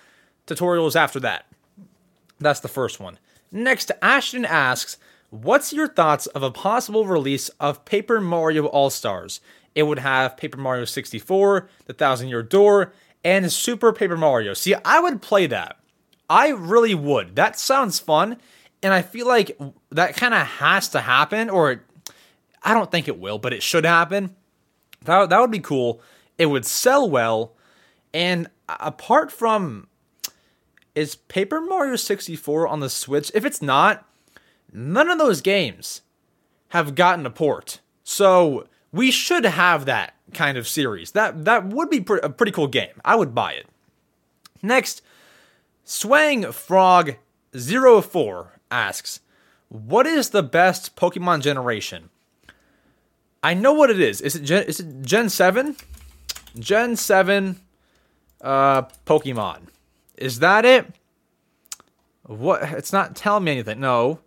[0.46, 1.46] tutorials after that.
[2.38, 3.18] That's the first one.
[3.50, 4.98] Next, Ashton asks,
[5.30, 9.40] What's your thoughts of a possible release of Paper Mario All Stars?
[9.74, 12.92] It would have Paper Mario 64, The Thousand Year Door,
[13.22, 14.54] and Super Paper Mario.
[14.54, 15.77] See, I would play that.
[16.28, 17.36] I really would.
[17.36, 18.38] That sounds fun.
[18.82, 19.58] And I feel like
[19.90, 21.82] that kind of has to happen, or
[22.62, 24.36] I don't think it will, but it should happen.
[25.04, 26.00] That, that would be cool.
[26.36, 27.54] It would sell well.
[28.14, 29.88] And apart from,
[30.94, 33.32] is Paper Mario 64 on the Switch?
[33.34, 34.06] If it's not,
[34.72, 36.02] none of those games
[36.68, 37.80] have gotten a port.
[38.04, 41.12] So we should have that kind of series.
[41.12, 43.00] That that would be a pretty cool game.
[43.04, 43.66] I would buy it.
[44.62, 45.02] Next,
[45.88, 47.16] Swang Frog
[47.54, 49.20] 04 asks,
[49.70, 52.10] "What is the best Pokemon generation?"
[53.42, 54.20] I know what it is.
[54.20, 55.76] Is it Gen, is it Gen 7?
[56.58, 57.60] Gen 7
[58.42, 59.68] uh Pokemon.
[60.18, 60.94] Is that it?
[62.24, 63.80] What it's not telling me anything.
[63.80, 64.20] No.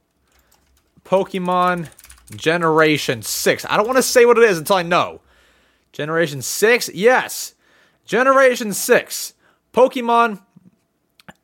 [1.05, 1.89] Pokemon
[2.35, 3.65] Generation 6.
[3.69, 5.21] I don't want to say what it is until I know.
[5.91, 6.89] Generation 6?
[6.95, 7.53] Yes.
[8.03, 9.33] Generation 6.
[9.73, 10.41] Pokemon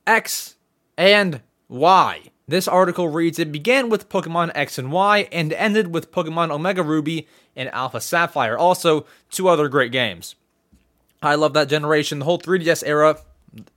[0.07, 0.55] X
[0.97, 2.21] and Y.
[2.47, 6.81] This article reads It began with Pokemon X and Y and ended with Pokemon Omega
[6.81, 8.57] Ruby and Alpha Sapphire.
[8.57, 10.35] Also, two other great games.
[11.21, 12.19] I love that generation.
[12.19, 13.19] The whole 3DS era,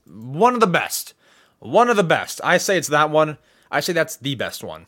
[0.07, 1.15] one of the best.
[1.59, 2.41] One of the best.
[2.45, 3.39] I say it's that one.
[3.71, 4.87] I say that's the best one.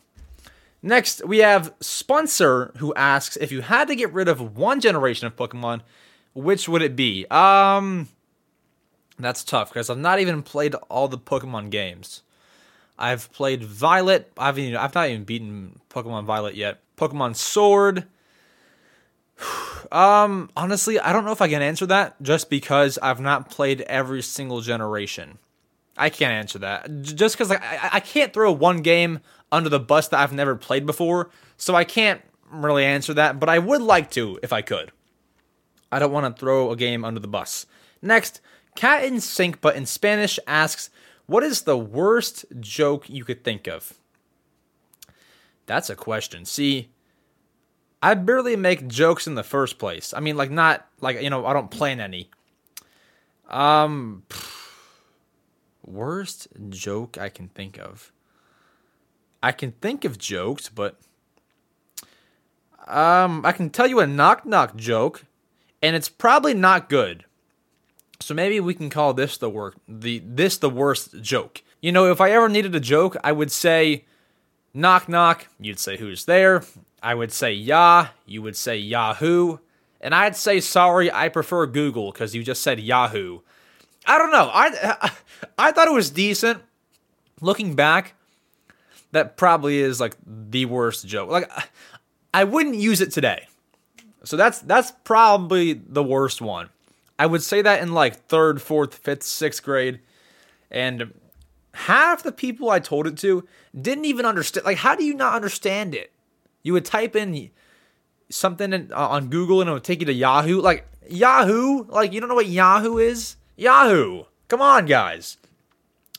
[0.81, 5.27] Next, we have Sponsor, who asks if you had to get rid of one generation
[5.27, 5.81] of Pokemon,
[6.33, 7.25] which would it be?
[7.27, 8.09] Um,
[9.19, 12.21] that's tough because I've not even played all the Pokemon games.
[12.97, 14.31] I've played Violet.
[14.37, 16.79] I've even, I've not even beaten Pokemon Violet yet.
[16.97, 18.05] Pokemon Sword.
[19.91, 23.81] Um, honestly, I don't know if I can answer that just because I've not played
[23.81, 25.37] every single generation.
[25.97, 29.19] I can't answer that just because like, I, I can't throw one game
[29.51, 33.39] under the bus that I've never played before, so I can't really answer that.
[33.39, 34.91] But I would like to if I could.
[35.91, 37.67] I don't want to throw a game under the bus.
[38.01, 38.41] Next,
[38.75, 40.89] Cat in Sync, but in Spanish, asks,
[41.25, 43.93] "What is the worst joke you could think of?"
[45.65, 46.45] That's a question.
[46.45, 46.89] See,
[48.01, 50.13] I barely make jokes in the first place.
[50.13, 52.29] I mean, like not like you know I don't plan any.
[53.49, 54.23] Um,
[55.85, 58.11] worst joke I can think of.
[59.41, 60.99] I can think of jokes, but
[62.87, 65.25] um, I can tell you a knock knock joke,
[65.81, 67.25] and it's probably not good.
[68.23, 71.61] So maybe we can call this the work the this the worst joke.
[71.81, 74.05] You know, if I ever needed a joke, I would say
[74.73, 76.63] knock knock, you'd say who's there.
[77.01, 79.57] I would say yeah, you would say Yahoo,
[79.99, 83.39] and I'd say sorry, I prefer Google because you just said Yahoo.
[84.05, 84.49] I don't know.
[84.53, 85.11] I
[85.57, 86.61] I thought it was decent.
[87.41, 88.15] Looking back,
[89.11, 91.29] that probably is like the worst joke.
[91.29, 91.51] Like
[92.33, 93.47] I wouldn't use it today.
[94.23, 96.69] So that's that's probably the worst one.
[97.23, 100.01] I would say that in like third, fourth, fifth, sixth grade,
[100.69, 101.13] and
[101.73, 104.65] half the people I told it to didn't even understand.
[104.65, 106.11] Like, how do you not understand it?
[106.63, 107.49] You would type in
[108.29, 110.59] something in, uh, on Google and it would take you to Yahoo.
[110.59, 113.37] Like Yahoo, like you don't know what Yahoo is?
[113.55, 114.25] Yahoo.
[114.49, 115.37] Come on, guys.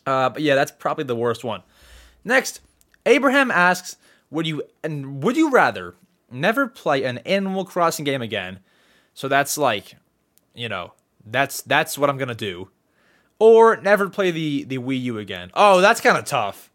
[0.06, 1.60] Uh, but yeah, that's probably the worst one.
[2.24, 2.62] Next,
[3.04, 3.98] Abraham asks,
[4.30, 5.96] "Would you and would you rather
[6.30, 8.60] never play an Animal Crossing game again?"
[9.12, 9.96] So that's like,
[10.54, 10.92] you know,
[11.26, 12.70] that's that's what I'm gonna do,
[13.38, 15.50] or never play the the Wii U again.
[15.54, 16.70] Oh, that's kind of tough.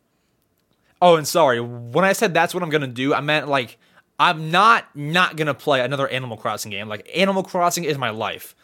[1.02, 3.78] Oh, and sorry, when I said that's what I'm gonna do, I meant like
[4.20, 6.90] I'm not not gonna play another Animal Crossing game.
[6.90, 8.56] Like Animal Crossing is my life.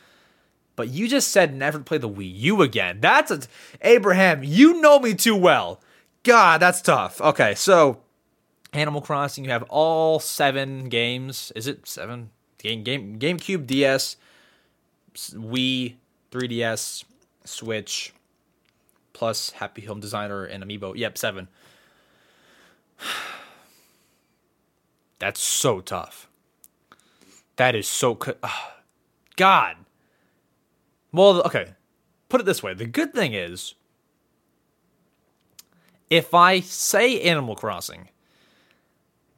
[0.75, 2.99] But you just said never play the Wii U again.
[2.99, 3.41] That's a
[3.81, 4.43] Abraham.
[4.43, 5.79] You know me too well.
[6.23, 7.21] God, that's tough.
[7.21, 8.01] Okay, so
[8.73, 11.53] Animal Crossing, you have all seven games.
[11.55, 12.31] Is it seven?
[12.57, 14.17] Game game GameCube, DS,
[15.15, 15.95] Wii,
[16.31, 17.03] 3DS,
[17.43, 18.13] Switch,
[19.13, 20.95] plus Happy Home Designer and Amiibo.
[20.95, 21.47] Yep, seven.
[25.19, 26.27] That's so tough.
[27.55, 28.35] That is so co-
[29.35, 29.77] God.
[31.11, 31.73] Well, okay.
[32.27, 32.73] Put it this way.
[32.73, 33.75] The good thing is
[36.09, 38.09] if I say Animal Crossing,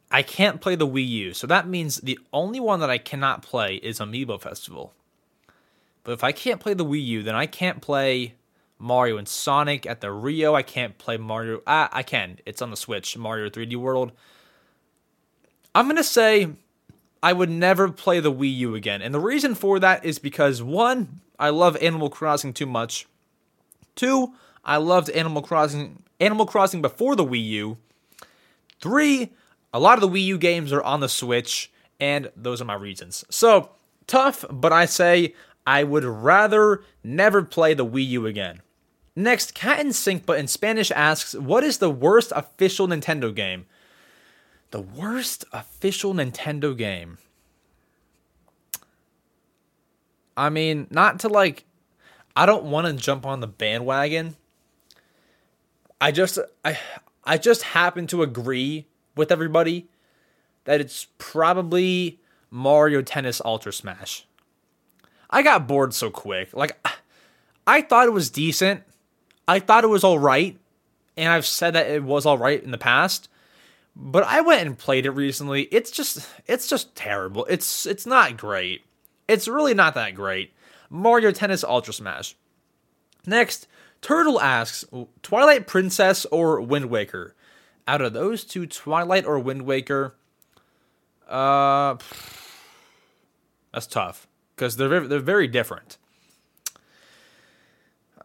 [0.10, 1.34] I can't play the Wii U.
[1.34, 4.94] So that means the only one that I cannot play is Amiibo Festival.
[6.08, 8.36] But if I can't play the Wii U, then I can't play
[8.80, 10.56] Mario and Sonic at the Rio.
[10.56, 11.62] I can't play Mario.
[11.68, 12.40] I, I can.
[12.46, 14.14] It's on the Switch, Mario 3D World.
[15.76, 16.48] I'm going to say
[17.22, 19.02] I would never play the Wii U again.
[19.02, 23.06] And the reason for that is because one, I love Animal Crossing too much.
[23.98, 24.32] Two,
[24.64, 27.78] I loved Animal Crossing Animal Crossing before the Wii U.
[28.80, 29.34] Three,
[29.74, 32.76] a lot of the Wii U games are on the Switch, and those are my
[32.76, 33.26] reasons.
[33.30, 33.72] So,
[34.08, 35.34] tough, but I say
[35.68, 38.62] I would rather never play the Wii U again.
[39.18, 43.66] Next, Cat in Sync, but in Spanish asks, What is the worst official Nintendo game?
[44.72, 47.18] The worst official Nintendo game.
[50.38, 51.66] I mean, not to like,
[52.36, 54.38] I don't want to jump on the bandwagon.
[56.00, 56.78] I just, I,
[57.26, 59.90] I just happen to agree with everybody
[60.66, 64.27] that it's probably Mario Tennis Ultra Smash.
[65.30, 66.54] I got bored so quick.
[66.54, 66.78] Like,
[67.66, 68.84] I thought it was decent.
[69.48, 70.58] I thought it was all right,
[71.16, 73.30] and I've said that it was all right in the past.
[73.96, 75.64] But I went and played it recently.
[75.64, 77.46] It's just it's just terrible.
[77.46, 78.84] It's it's not great.
[79.28, 80.54] It's really not that great.
[80.90, 82.36] Mario Tennis Ultra Smash.
[83.26, 83.68] Next,
[84.02, 84.86] Turtle asks
[85.24, 87.36] Twilight Princess or Wind Waker.
[87.88, 90.16] Out of those two, Twilight or Wind Waker,
[91.28, 91.96] uh,
[93.74, 95.98] that's tough because they're very, they're very different.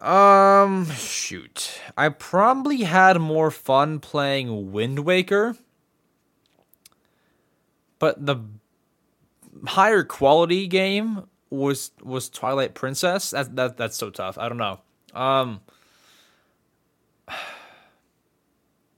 [0.01, 1.81] Um, shoot.
[1.97, 5.57] I probably had more fun playing Wind Waker,
[8.01, 8.39] but the
[9.65, 13.31] higher quality game was was Twilight Princess.
[13.31, 14.39] That that that's so tough.
[14.39, 14.81] I don't know.
[15.15, 15.61] Um,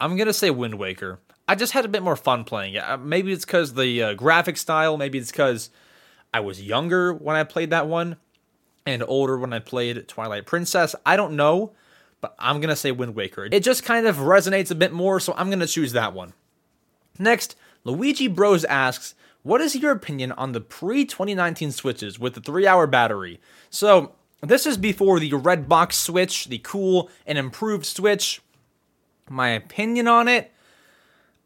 [0.00, 1.18] I'm gonna say Wind Waker.
[1.46, 2.82] I just had a bit more fun playing it.
[2.82, 4.96] Uh, maybe it's because the uh, graphic style.
[4.96, 5.68] Maybe it's because
[6.34, 8.16] I was younger when I played that one,
[8.84, 10.96] and older when I played Twilight Princess.
[11.06, 11.72] I don't know,
[12.20, 13.48] but I'm gonna say Wind Waker.
[13.52, 16.32] It just kind of resonates a bit more, so I'm gonna choose that one.
[17.20, 17.54] Next,
[17.84, 19.14] Luigi Bros asks,
[19.44, 24.76] "What is your opinion on the pre-2019 Switches with the three-hour battery?" So this is
[24.76, 28.42] before the red box Switch, the cool and improved Switch.
[29.30, 30.52] My opinion on it,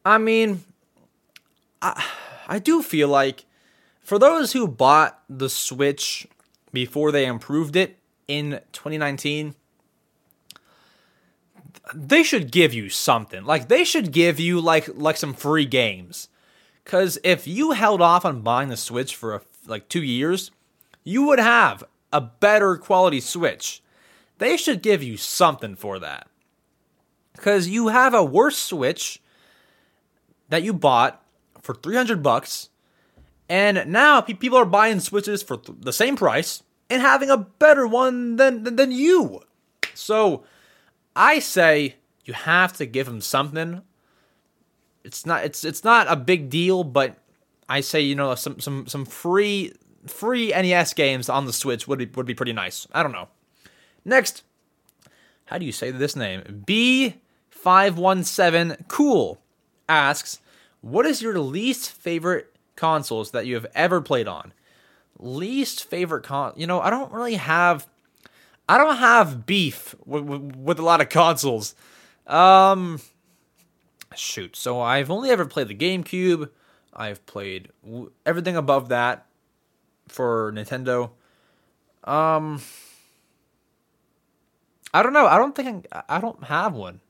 [0.02, 0.64] I mean,
[1.82, 2.02] I,
[2.48, 3.44] I do feel like
[4.08, 6.26] for those who bought the Switch
[6.72, 9.54] before they improved it in 2019,
[11.94, 13.44] they should give you something.
[13.44, 16.30] Like they should give you like like some free games.
[16.86, 20.52] Cuz if you held off on buying the Switch for a, like 2 years,
[21.04, 23.82] you would have a better quality Switch.
[24.38, 26.28] They should give you something for that.
[27.36, 29.20] Cuz you have a worse Switch
[30.48, 31.22] that you bought
[31.60, 32.70] for 300 bucks
[33.48, 38.36] and now people are buying Switches for the same price and having a better one
[38.36, 39.40] than, than, than you.
[39.94, 40.44] So
[41.16, 43.82] I say you have to give them something.
[45.02, 47.16] It's not it's it's not a big deal, but
[47.68, 49.72] I say you know some some some free
[50.06, 52.86] free NES games on the Switch would be would be pretty nice.
[52.92, 53.28] I don't know.
[54.04, 54.42] Next,
[55.46, 56.64] how do you say this name?
[56.66, 59.40] B517 Cool
[59.88, 60.40] asks,
[60.82, 64.52] "What is your least favorite consoles that you have ever played on?"
[65.18, 67.86] least favorite con you know i don't really have
[68.68, 71.74] i don't have beef with, with, a lot of consoles.
[72.26, 73.00] Um
[74.14, 76.50] shoot so i've only ever played the gamecube.
[76.94, 79.26] I've played w- everything above that
[80.08, 81.10] for nintendo.
[82.04, 82.60] Um
[84.94, 87.00] i don't know i don't think I, I don't have one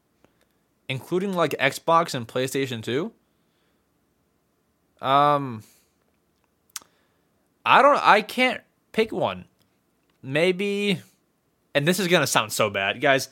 [0.88, 3.12] including like xbox and playstation 2
[5.01, 5.62] um
[7.68, 8.01] I don't.
[8.03, 9.44] I can't pick one.
[10.22, 11.01] Maybe,
[11.74, 13.28] and this is gonna sound so bad, guys.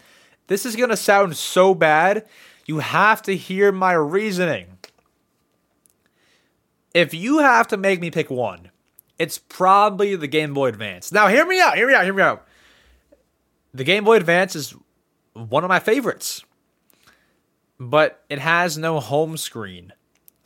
[0.46, 2.26] This is gonna sound so bad.
[2.66, 4.76] You have to hear my reasoning.
[6.92, 8.70] If you have to make me pick one,
[9.18, 11.12] it's probably the Game Boy Advance.
[11.12, 11.76] Now, hear me out.
[11.76, 12.04] Hear me out.
[12.04, 12.46] Hear me out.
[13.72, 14.74] The Game Boy Advance is
[15.32, 16.44] one of my favorites,
[17.80, 19.92] but it has no home screen,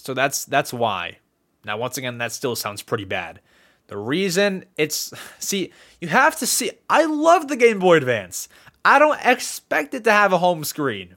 [0.05, 1.19] so that's that's why.
[1.65, 3.41] Now, once again, that still sounds pretty bad.
[3.89, 6.73] The reason it's see, you have to see.
[6.89, 8.49] I love the Game Boy Advance.
[8.85, 11.17] I don't expect it to have a home screen.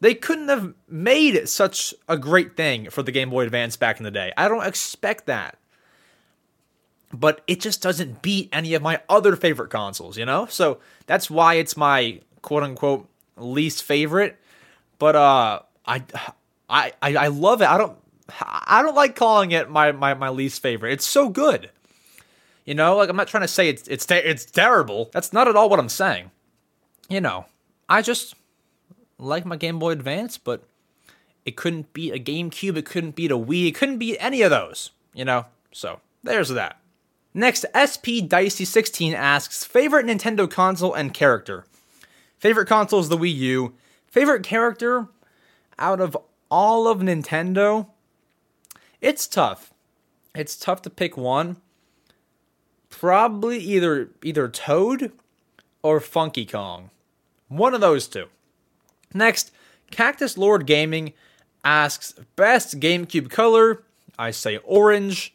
[0.00, 4.04] They couldn't have made such a great thing for the Game Boy Advance back in
[4.04, 4.32] the day.
[4.36, 5.56] I don't expect that.
[7.12, 10.46] But it just doesn't beat any of my other favorite consoles, you know?
[10.46, 14.38] So that's why it's my quote unquote least favorite.
[14.98, 16.02] But uh I
[16.68, 17.68] I I, I love it.
[17.68, 17.98] I don't
[18.40, 20.92] I don't like calling it my, my, my least favorite.
[20.92, 21.70] It's so good.
[22.64, 25.10] You know, like I'm not trying to say it's it's it's terrible.
[25.12, 26.30] That's not at all what I'm saying.
[27.08, 27.46] You know,
[27.88, 28.34] I just
[29.18, 30.62] like my Game Boy Advance, but
[31.44, 34.50] it couldn't beat a GameCube, it couldn't beat a Wii, it couldn't beat any of
[34.50, 35.46] those, you know?
[35.72, 36.78] So, there's that.
[37.32, 41.64] Next, SP Dicey 16 asks favorite Nintendo console and character.
[42.38, 43.74] Favorite console is the Wii U.
[44.06, 45.08] Favorite character
[45.78, 46.16] out of
[46.50, 47.86] all of Nintendo?
[49.00, 49.72] It's tough.
[50.34, 51.56] It's tough to pick one
[52.90, 55.12] probably either either Toad
[55.82, 56.90] or Funky Kong.
[57.48, 58.26] One of those two.
[59.14, 59.52] Next,
[59.90, 61.14] Cactus Lord Gaming
[61.64, 63.82] asks best GameCube color.
[64.18, 65.34] I say orange,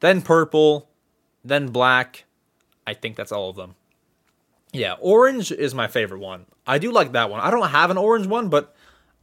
[0.00, 0.88] then purple,
[1.44, 2.24] then black.
[2.86, 3.76] I think that's all of them.
[4.72, 6.46] Yeah, orange is my favorite one.
[6.66, 7.40] I do like that one.
[7.40, 8.74] I don't have an orange one, but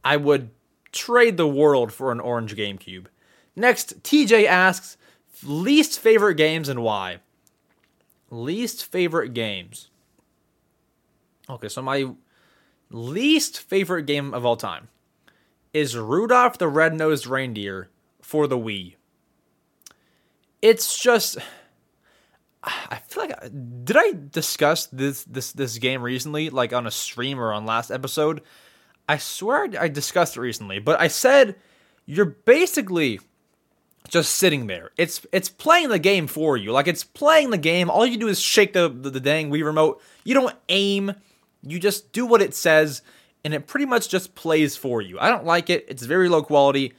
[0.04, 0.50] I would
[0.92, 3.06] trade the world for an orange GameCube.
[3.58, 4.96] Next, TJ asks
[5.42, 7.18] least favorite games and why.
[8.30, 9.90] Least favorite games.
[11.50, 12.10] Okay, so my
[12.90, 14.88] least favorite game of all time
[15.72, 17.88] is Rudolph the Red-Nosed Reindeer
[18.22, 18.94] for the Wii.
[20.60, 21.38] It's just
[22.62, 23.40] I feel like
[23.84, 27.90] did I discuss this this this game recently like on a stream or on last
[27.90, 28.42] episode?
[29.08, 31.56] I swear I discussed it recently, but I said
[32.04, 33.20] you're basically
[34.08, 34.90] just sitting there.
[34.96, 36.72] It's it's playing the game for you.
[36.72, 37.90] Like it's playing the game.
[37.90, 40.02] All you do is shake the, the, the dang Wii remote.
[40.24, 41.14] You don't aim.
[41.62, 43.02] You just do what it says,
[43.44, 45.18] and it pretty much just plays for you.
[45.20, 45.84] I don't like it.
[45.88, 46.94] It's very low quality.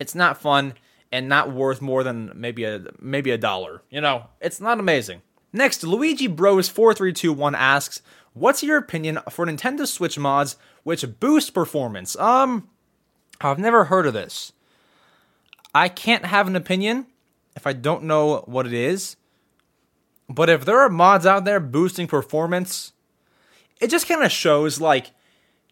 [0.00, 0.74] It's not fun
[1.12, 3.82] and not worth more than maybe a maybe a dollar.
[3.90, 5.22] You know, it's not amazing.
[5.52, 8.02] Next, Luigi Bros 4321 asks,
[8.32, 12.68] "What's your opinion for Nintendo Switch mods which boost performance?" Um,
[13.40, 14.52] I've never heard of this.
[15.74, 17.06] I can't have an opinion
[17.56, 19.16] if I don't know what it is.
[20.28, 22.92] But if there are mods out there boosting performance,
[23.80, 25.10] it just kind of shows like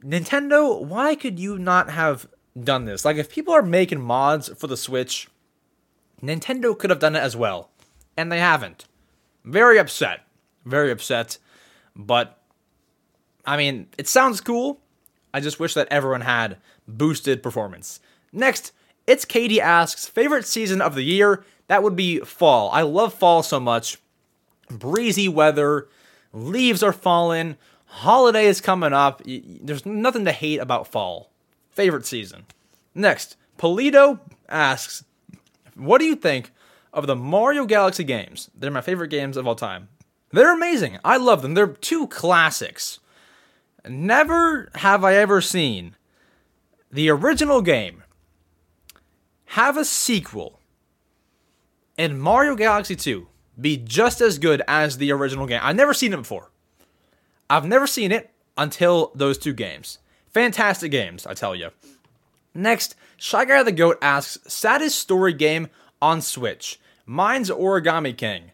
[0.03, 2.29] Nintendo, why could you not have
[2.61, 3.05] done this?
[3.05, 5.29] Like if people are making mods for the Switch,
[6.23, 7.71] Nintendo could have done it as well,
[8.17, 8.85] and they haven't.
[9.45, 10.21] Very upset.
[10.65, 11.39] Very upset.
[11.97, 12.39] But
[13.47, 14.81] I mean, it sounds cool.
[15.35, 18.01] I just wish that everyone had boosted performance.
[18.33, 18.73] Next,
[19.07, 21.45] it's Katie asks, favorite season of the year?
[21.69, 22.71] That would be fall.
[22.71, 23.99] I love fall so much.
[24.71, 25.89] Breezy weather,
[26.33, 29.23] leaves are falling, holiday is coming up.
[29.25, 31.31] There's nothing to hate about fall.
[31.71, 32.47] Favorite season.
[32.95, 35.05] Next, Polito asks,
[35.75, 36.53] what do you think
[36.93, 38.51] of the Mario Galaxy games?
[38.55, 39.89] They're my favorite games of all time.
[40.31, 40.99] They're amazing.
[41.05, 41.55] I love them.
[41.55, 43.01] They're two classics.
[43.87, 45.97] Never have I ever seen
[46.91, 48.03] the original game
[49.53, 50.59] have a sequel
[51.99, 53.29] and Mario Galaxy 2
[53.61, 55.61] be just as good as the original game.
[55.63, 56.51] I've never seen it before.
[57.51, 59.99] I've never seen it until those two games.
[60.29, 61.69] Fantastic games, I tell you.
[62.55, 65.69] Next, Shy Guy the Goat asks, saddest story game
[66.01, 66.81] on Switch.
[67.05, 68.53] Mine's Origami King.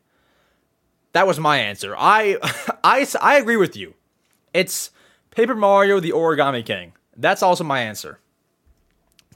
[1.12, 1.94] That was my answer.
[1.96, 2.38] I,
[2.82, 3.94] I, I agree with you.
[4.52, 4.90] It's
[5.30, 6.94] Paper Mario the Origami King.
[7.16, 8.18] That's also my answer.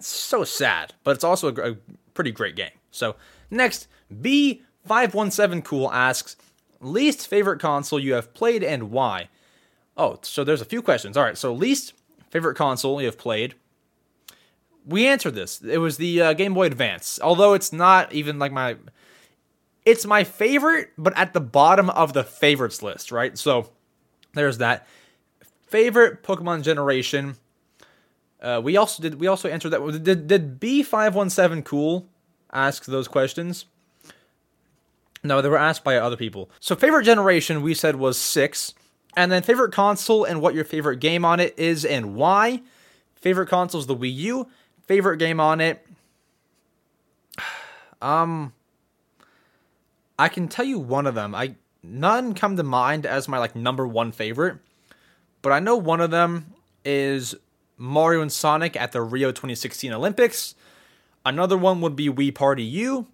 [0.03, 1.77] It's so sad, but it's also a, a
[2.15, 2.73] pretty great game.
[2.91, 3.17] So,
[3.51, 6.37] next, B517 Cool asks,
[6.81, 9.29] least favorite console you have played and why?
[9.97, 11.17] Oh, so there's a few questions.
[11.17, 11.95] All right, so least
[12.31, 13.55] favorite console you have played
[14.87, 15.61] we answered this.
[15.63, 17.19] It was the uh, Game Boy Advance.
[17.23, 18.77] Although it's not even like my
[19.85, 23.37] it's my favorite, but at the bottom of the favorites list, right?
[23.37, 23.71] So
[24.35, 24.87] there's that.
[25.67, 27.37] Favorite Pokemon generation.
[28.43, 32.09] Uh, we also did we also answered that did did B517 cool
[32.53, 33.67] ask those questions?
[35.25, 36.51] No, they were asked by other people.
[36.59, 38.75] So favorite generation we said was 6.
[39.17, 42.63] And then favorite console and what your favorite game on it is and why.
[43.15, 44.49] Favorite console is the Wii U
[44.87, 45.87] Favorite game on it?
[48.01, 48.53] Um,
[50.19, 51.37] I can tell you one of them.
[51.37, 54.59] I none come to mind as my like number one favorite,
[55.41, 56.53] but I know one of them
[56.85, 57.37] is
[57.83, 60.55] Mario and Sonic at the Rio 2016 Olympics.
[61.27, 63.09] Another one would be Wii Party U.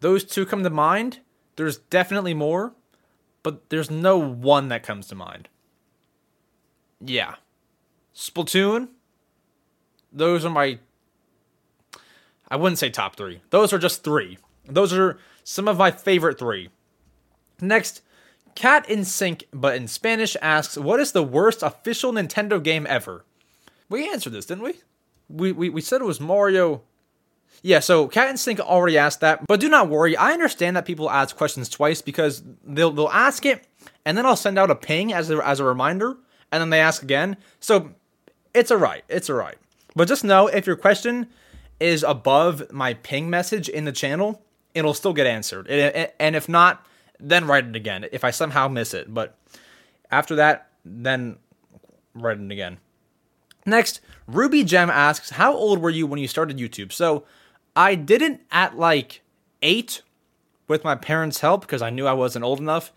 [0.00, 1.20] Those two come to mind.
[1.54, 2.72] There's definitely more,
[3.44, 5.48] but there's no one that comes to mind.
[7.00, 7.36] Yeah.
[8.12, 8.88] Splatoon,
[10.12, 10.80] those are my
[12.48, 13.40] I wouldn't say top 3.
[13.50, 14.36] Those are just 3.
[14.66, 16.70] Those are some of my favorite 3.
[17.60, 18.02] Next,
[18.54, 23.24] Cat in Sync but in Spanish asks, "What is the worst official Nintendo game ever?"
[23.88, 24.74] We answered this, didn't we?
[25.28, 26.82] We we, we said it was Mario
[27.62, 30.16] yeah, so Cat in Sync already asked that, but do not worry.
[30.18, 33.66] I understand that people ask questions twice because they'll they'll ask it,
[34.04, 36.18] and then I'll send out a ping as a, as a reminder,
[36.52, 37.38] and then they ask again.
[37.60, 37.92] So
[38.52, 39.04] it's alright.
[39.08, 39.56] It's alright.
[39.96, 41.28] But just know if your question
[41.80, 44.42] is above my ping message in the channel,
[44.74, 45.66] it'll still get answered.
[45.66, 46.86] And if not,
[47.20, 49.12] then write it again if I somehow miss it.
[49.12, 49.36] But
[50.10, 51.36] after that, then
[52.14, 52.78] write it again.
[53.66, 56.92] Next, Ruby Gem asks, How old were you when you started YouTube?
[56.92, 57.24] So
[57.74, 59.22] I didn't at like
[59.62, 60.02] eight
[60.68, 62.92] with my parents' help because I knew I wasn't old enough.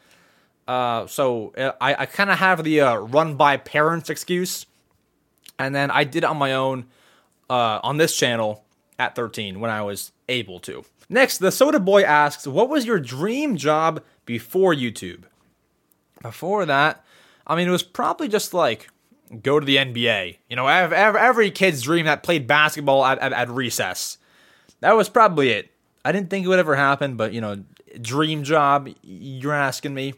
[0.67, 4.65] Uh, so I, I kind of have the uh, run by parents excuse
[5.59, 6.85] and then I did it on my own
[7.49, 8.63] uh, on this channel
[8.99, 10.83] at 13 when I was able to.
[11.09, 15.23] Next, the Soda Boy asks, What was your dream job before YouTube?
[16.21, 17.05] Before that,
[17.45, 18.89] I mean, it was probably just like
[19.41, 20.37] go to the NBA.
[20.49, 24.17] You know, every, kid's dream that played basketball at, at, at recess.
[24.81, 25.71] That was probably it.
[26.03, 27.63] I didn't think it would ever happen, but you know,
[28.01, 30.13] dream job, you're asking me.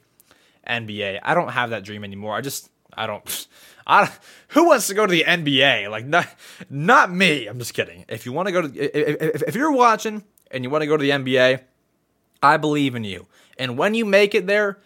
[0.68, 1.20] NBA.
[1.24, 2.36] I don't have that dream anymore.
[2.36, 3.48] I just, I don't.
[3.88, 4.12] I,
[4.50, 5.90] who wants to go to the NBA?
[5.90, 6.28] Like, not,
[6.70, 7.48] not me.
[7.48, 8.06] I'm just kidding.
[8.08, 10.98] If you want to go to, if, if you're watching and you want to go
[10.98, 11.62] to the NBA,
[12.42, 13.28] I believe in you.
[13.58, 14.80] And when you make it there,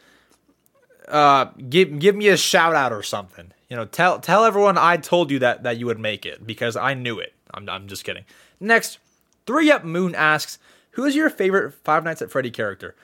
[1.07, 3.51] uh, give give me a shout out or something.
[3.69, 6.75] You know, tell tell everyone I told you that that you would make it because
[6.75, 7.33] I knew it.
[7.53, 8.25] I'm I'm just kidding.
[8.59, 8.99] Next,
[9.45, 10.57] three up moon asks,
[10.91, 12.95] who is your favorite Five Nights at Freddy character?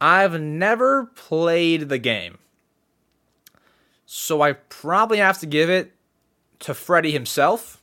[0.00, 2.38] I've never played the game.
[4.06, 5.92] So I probably have to give it
[6.60, 7.82] to Freddy himself.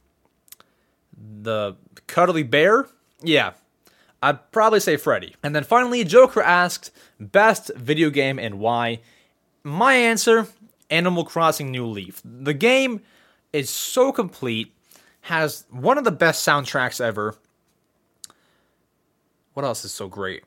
[1.17, 1.75] The
[2.07, 2.87] cuddly bear?
[3.21, 3.53] Yeah,
[4.25, 5.35] I'd probably say Freddy.
[5.43, 9.01] And then finally, Joker asked, best video game and why?
[9.63, 10.47] My answer
[10.89, 12.23] Animal Crossing New Leaf.
[12.25, 13.01] The game
[13.53, 14.73] is so complete,
[15.21, 17.35] has one of the best soundtracks ever.
[19.53, 20.43] What else is so great?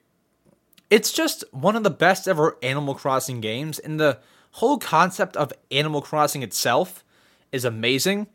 [0.91, 4.19] It's just one of the best ever Animal Crossing games, and the
[4.53, 7.05] whole concept of Animal Crossing itself
[7.53, 8.27] is amazing,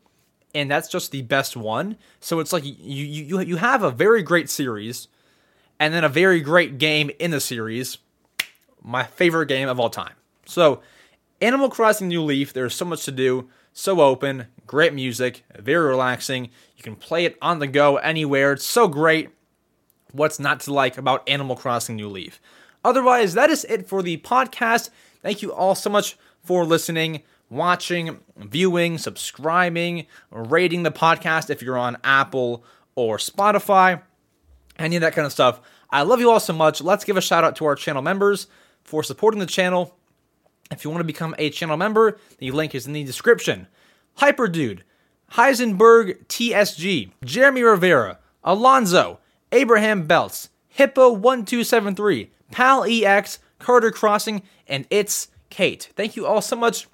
[0.55, 1.97] and that's just the best one.
[2.21, 5.09] So it's like you you you have a very great series,
[5.83, 7.97] and then a very great game in the series.
[8.81, 10.13] My favorite game of all time.
[10.45, 10.81] So,
[11.41, 12.53] Animal Crossing New Leaf.
[12.53, 16.45] There's so much to do, so open, great music, very relaxing.
[16.77, 18.53] You can play it on the go anywhere.
[18.53, 19.31] It's so great.
[20.13, 22.39] What's not to like about Animal Crossing New Leaf?
[22.85, 24.89] Otherwise, that is it for the podcast.
[25.21, 26.15] Thank you all so much
[26.45, 32.63] for listening, watching, viewing, subscribing, rating the podcast if you're on Apple
[32.95, 34.01] or Spotify,
[34.79, 35.59] any of that kind of stuff.
[35.93, 36.81] I love you all so much.
[36.81, 38.47] Let's give a shout out to our channel members
[38.83, 39.95] for supporting the channel.
[40.71, 43.67] If you want to become a channel member, the link is in the description.
[44.17, 44.79] Hyperdude,
[45.33, 49.19] Heisenberg TSG, Jeremy Rivera, Alonzo,
[49.51, 55.89] Abraham Belts, Hippo1273, Pal EX, Carter Crossing, and it's Kate.
[55.95, 56.87] Thank you all so much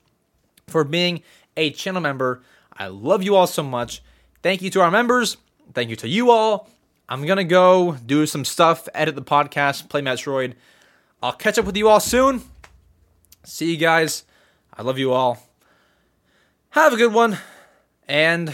[0.67, 1.23] for being
[1.55, 2.41] a channel member.
[2.73, 4.03] I love you all so much.
[4.43, 5.37] Thank you to our members.
[5.73, 6.69] Thank you to you all.
[7.11, 10.53] I'm going to go do some stuff, edit the podcast, play Metroid.
[11.23, 12.43] I'll catch up with you all soon.
[13.43, 14.23] See you guys.
[14.71, 15.41] I love you all.
[16.69, 17.39] Have a good one.
[18.07, 18.53] And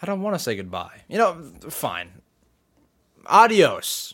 [0.00, 1.02] I don't want to say goodbye.
[1.06, 1.34] You know,
[1.68, 2.08] fine.
[3.26, 4.04] Adios.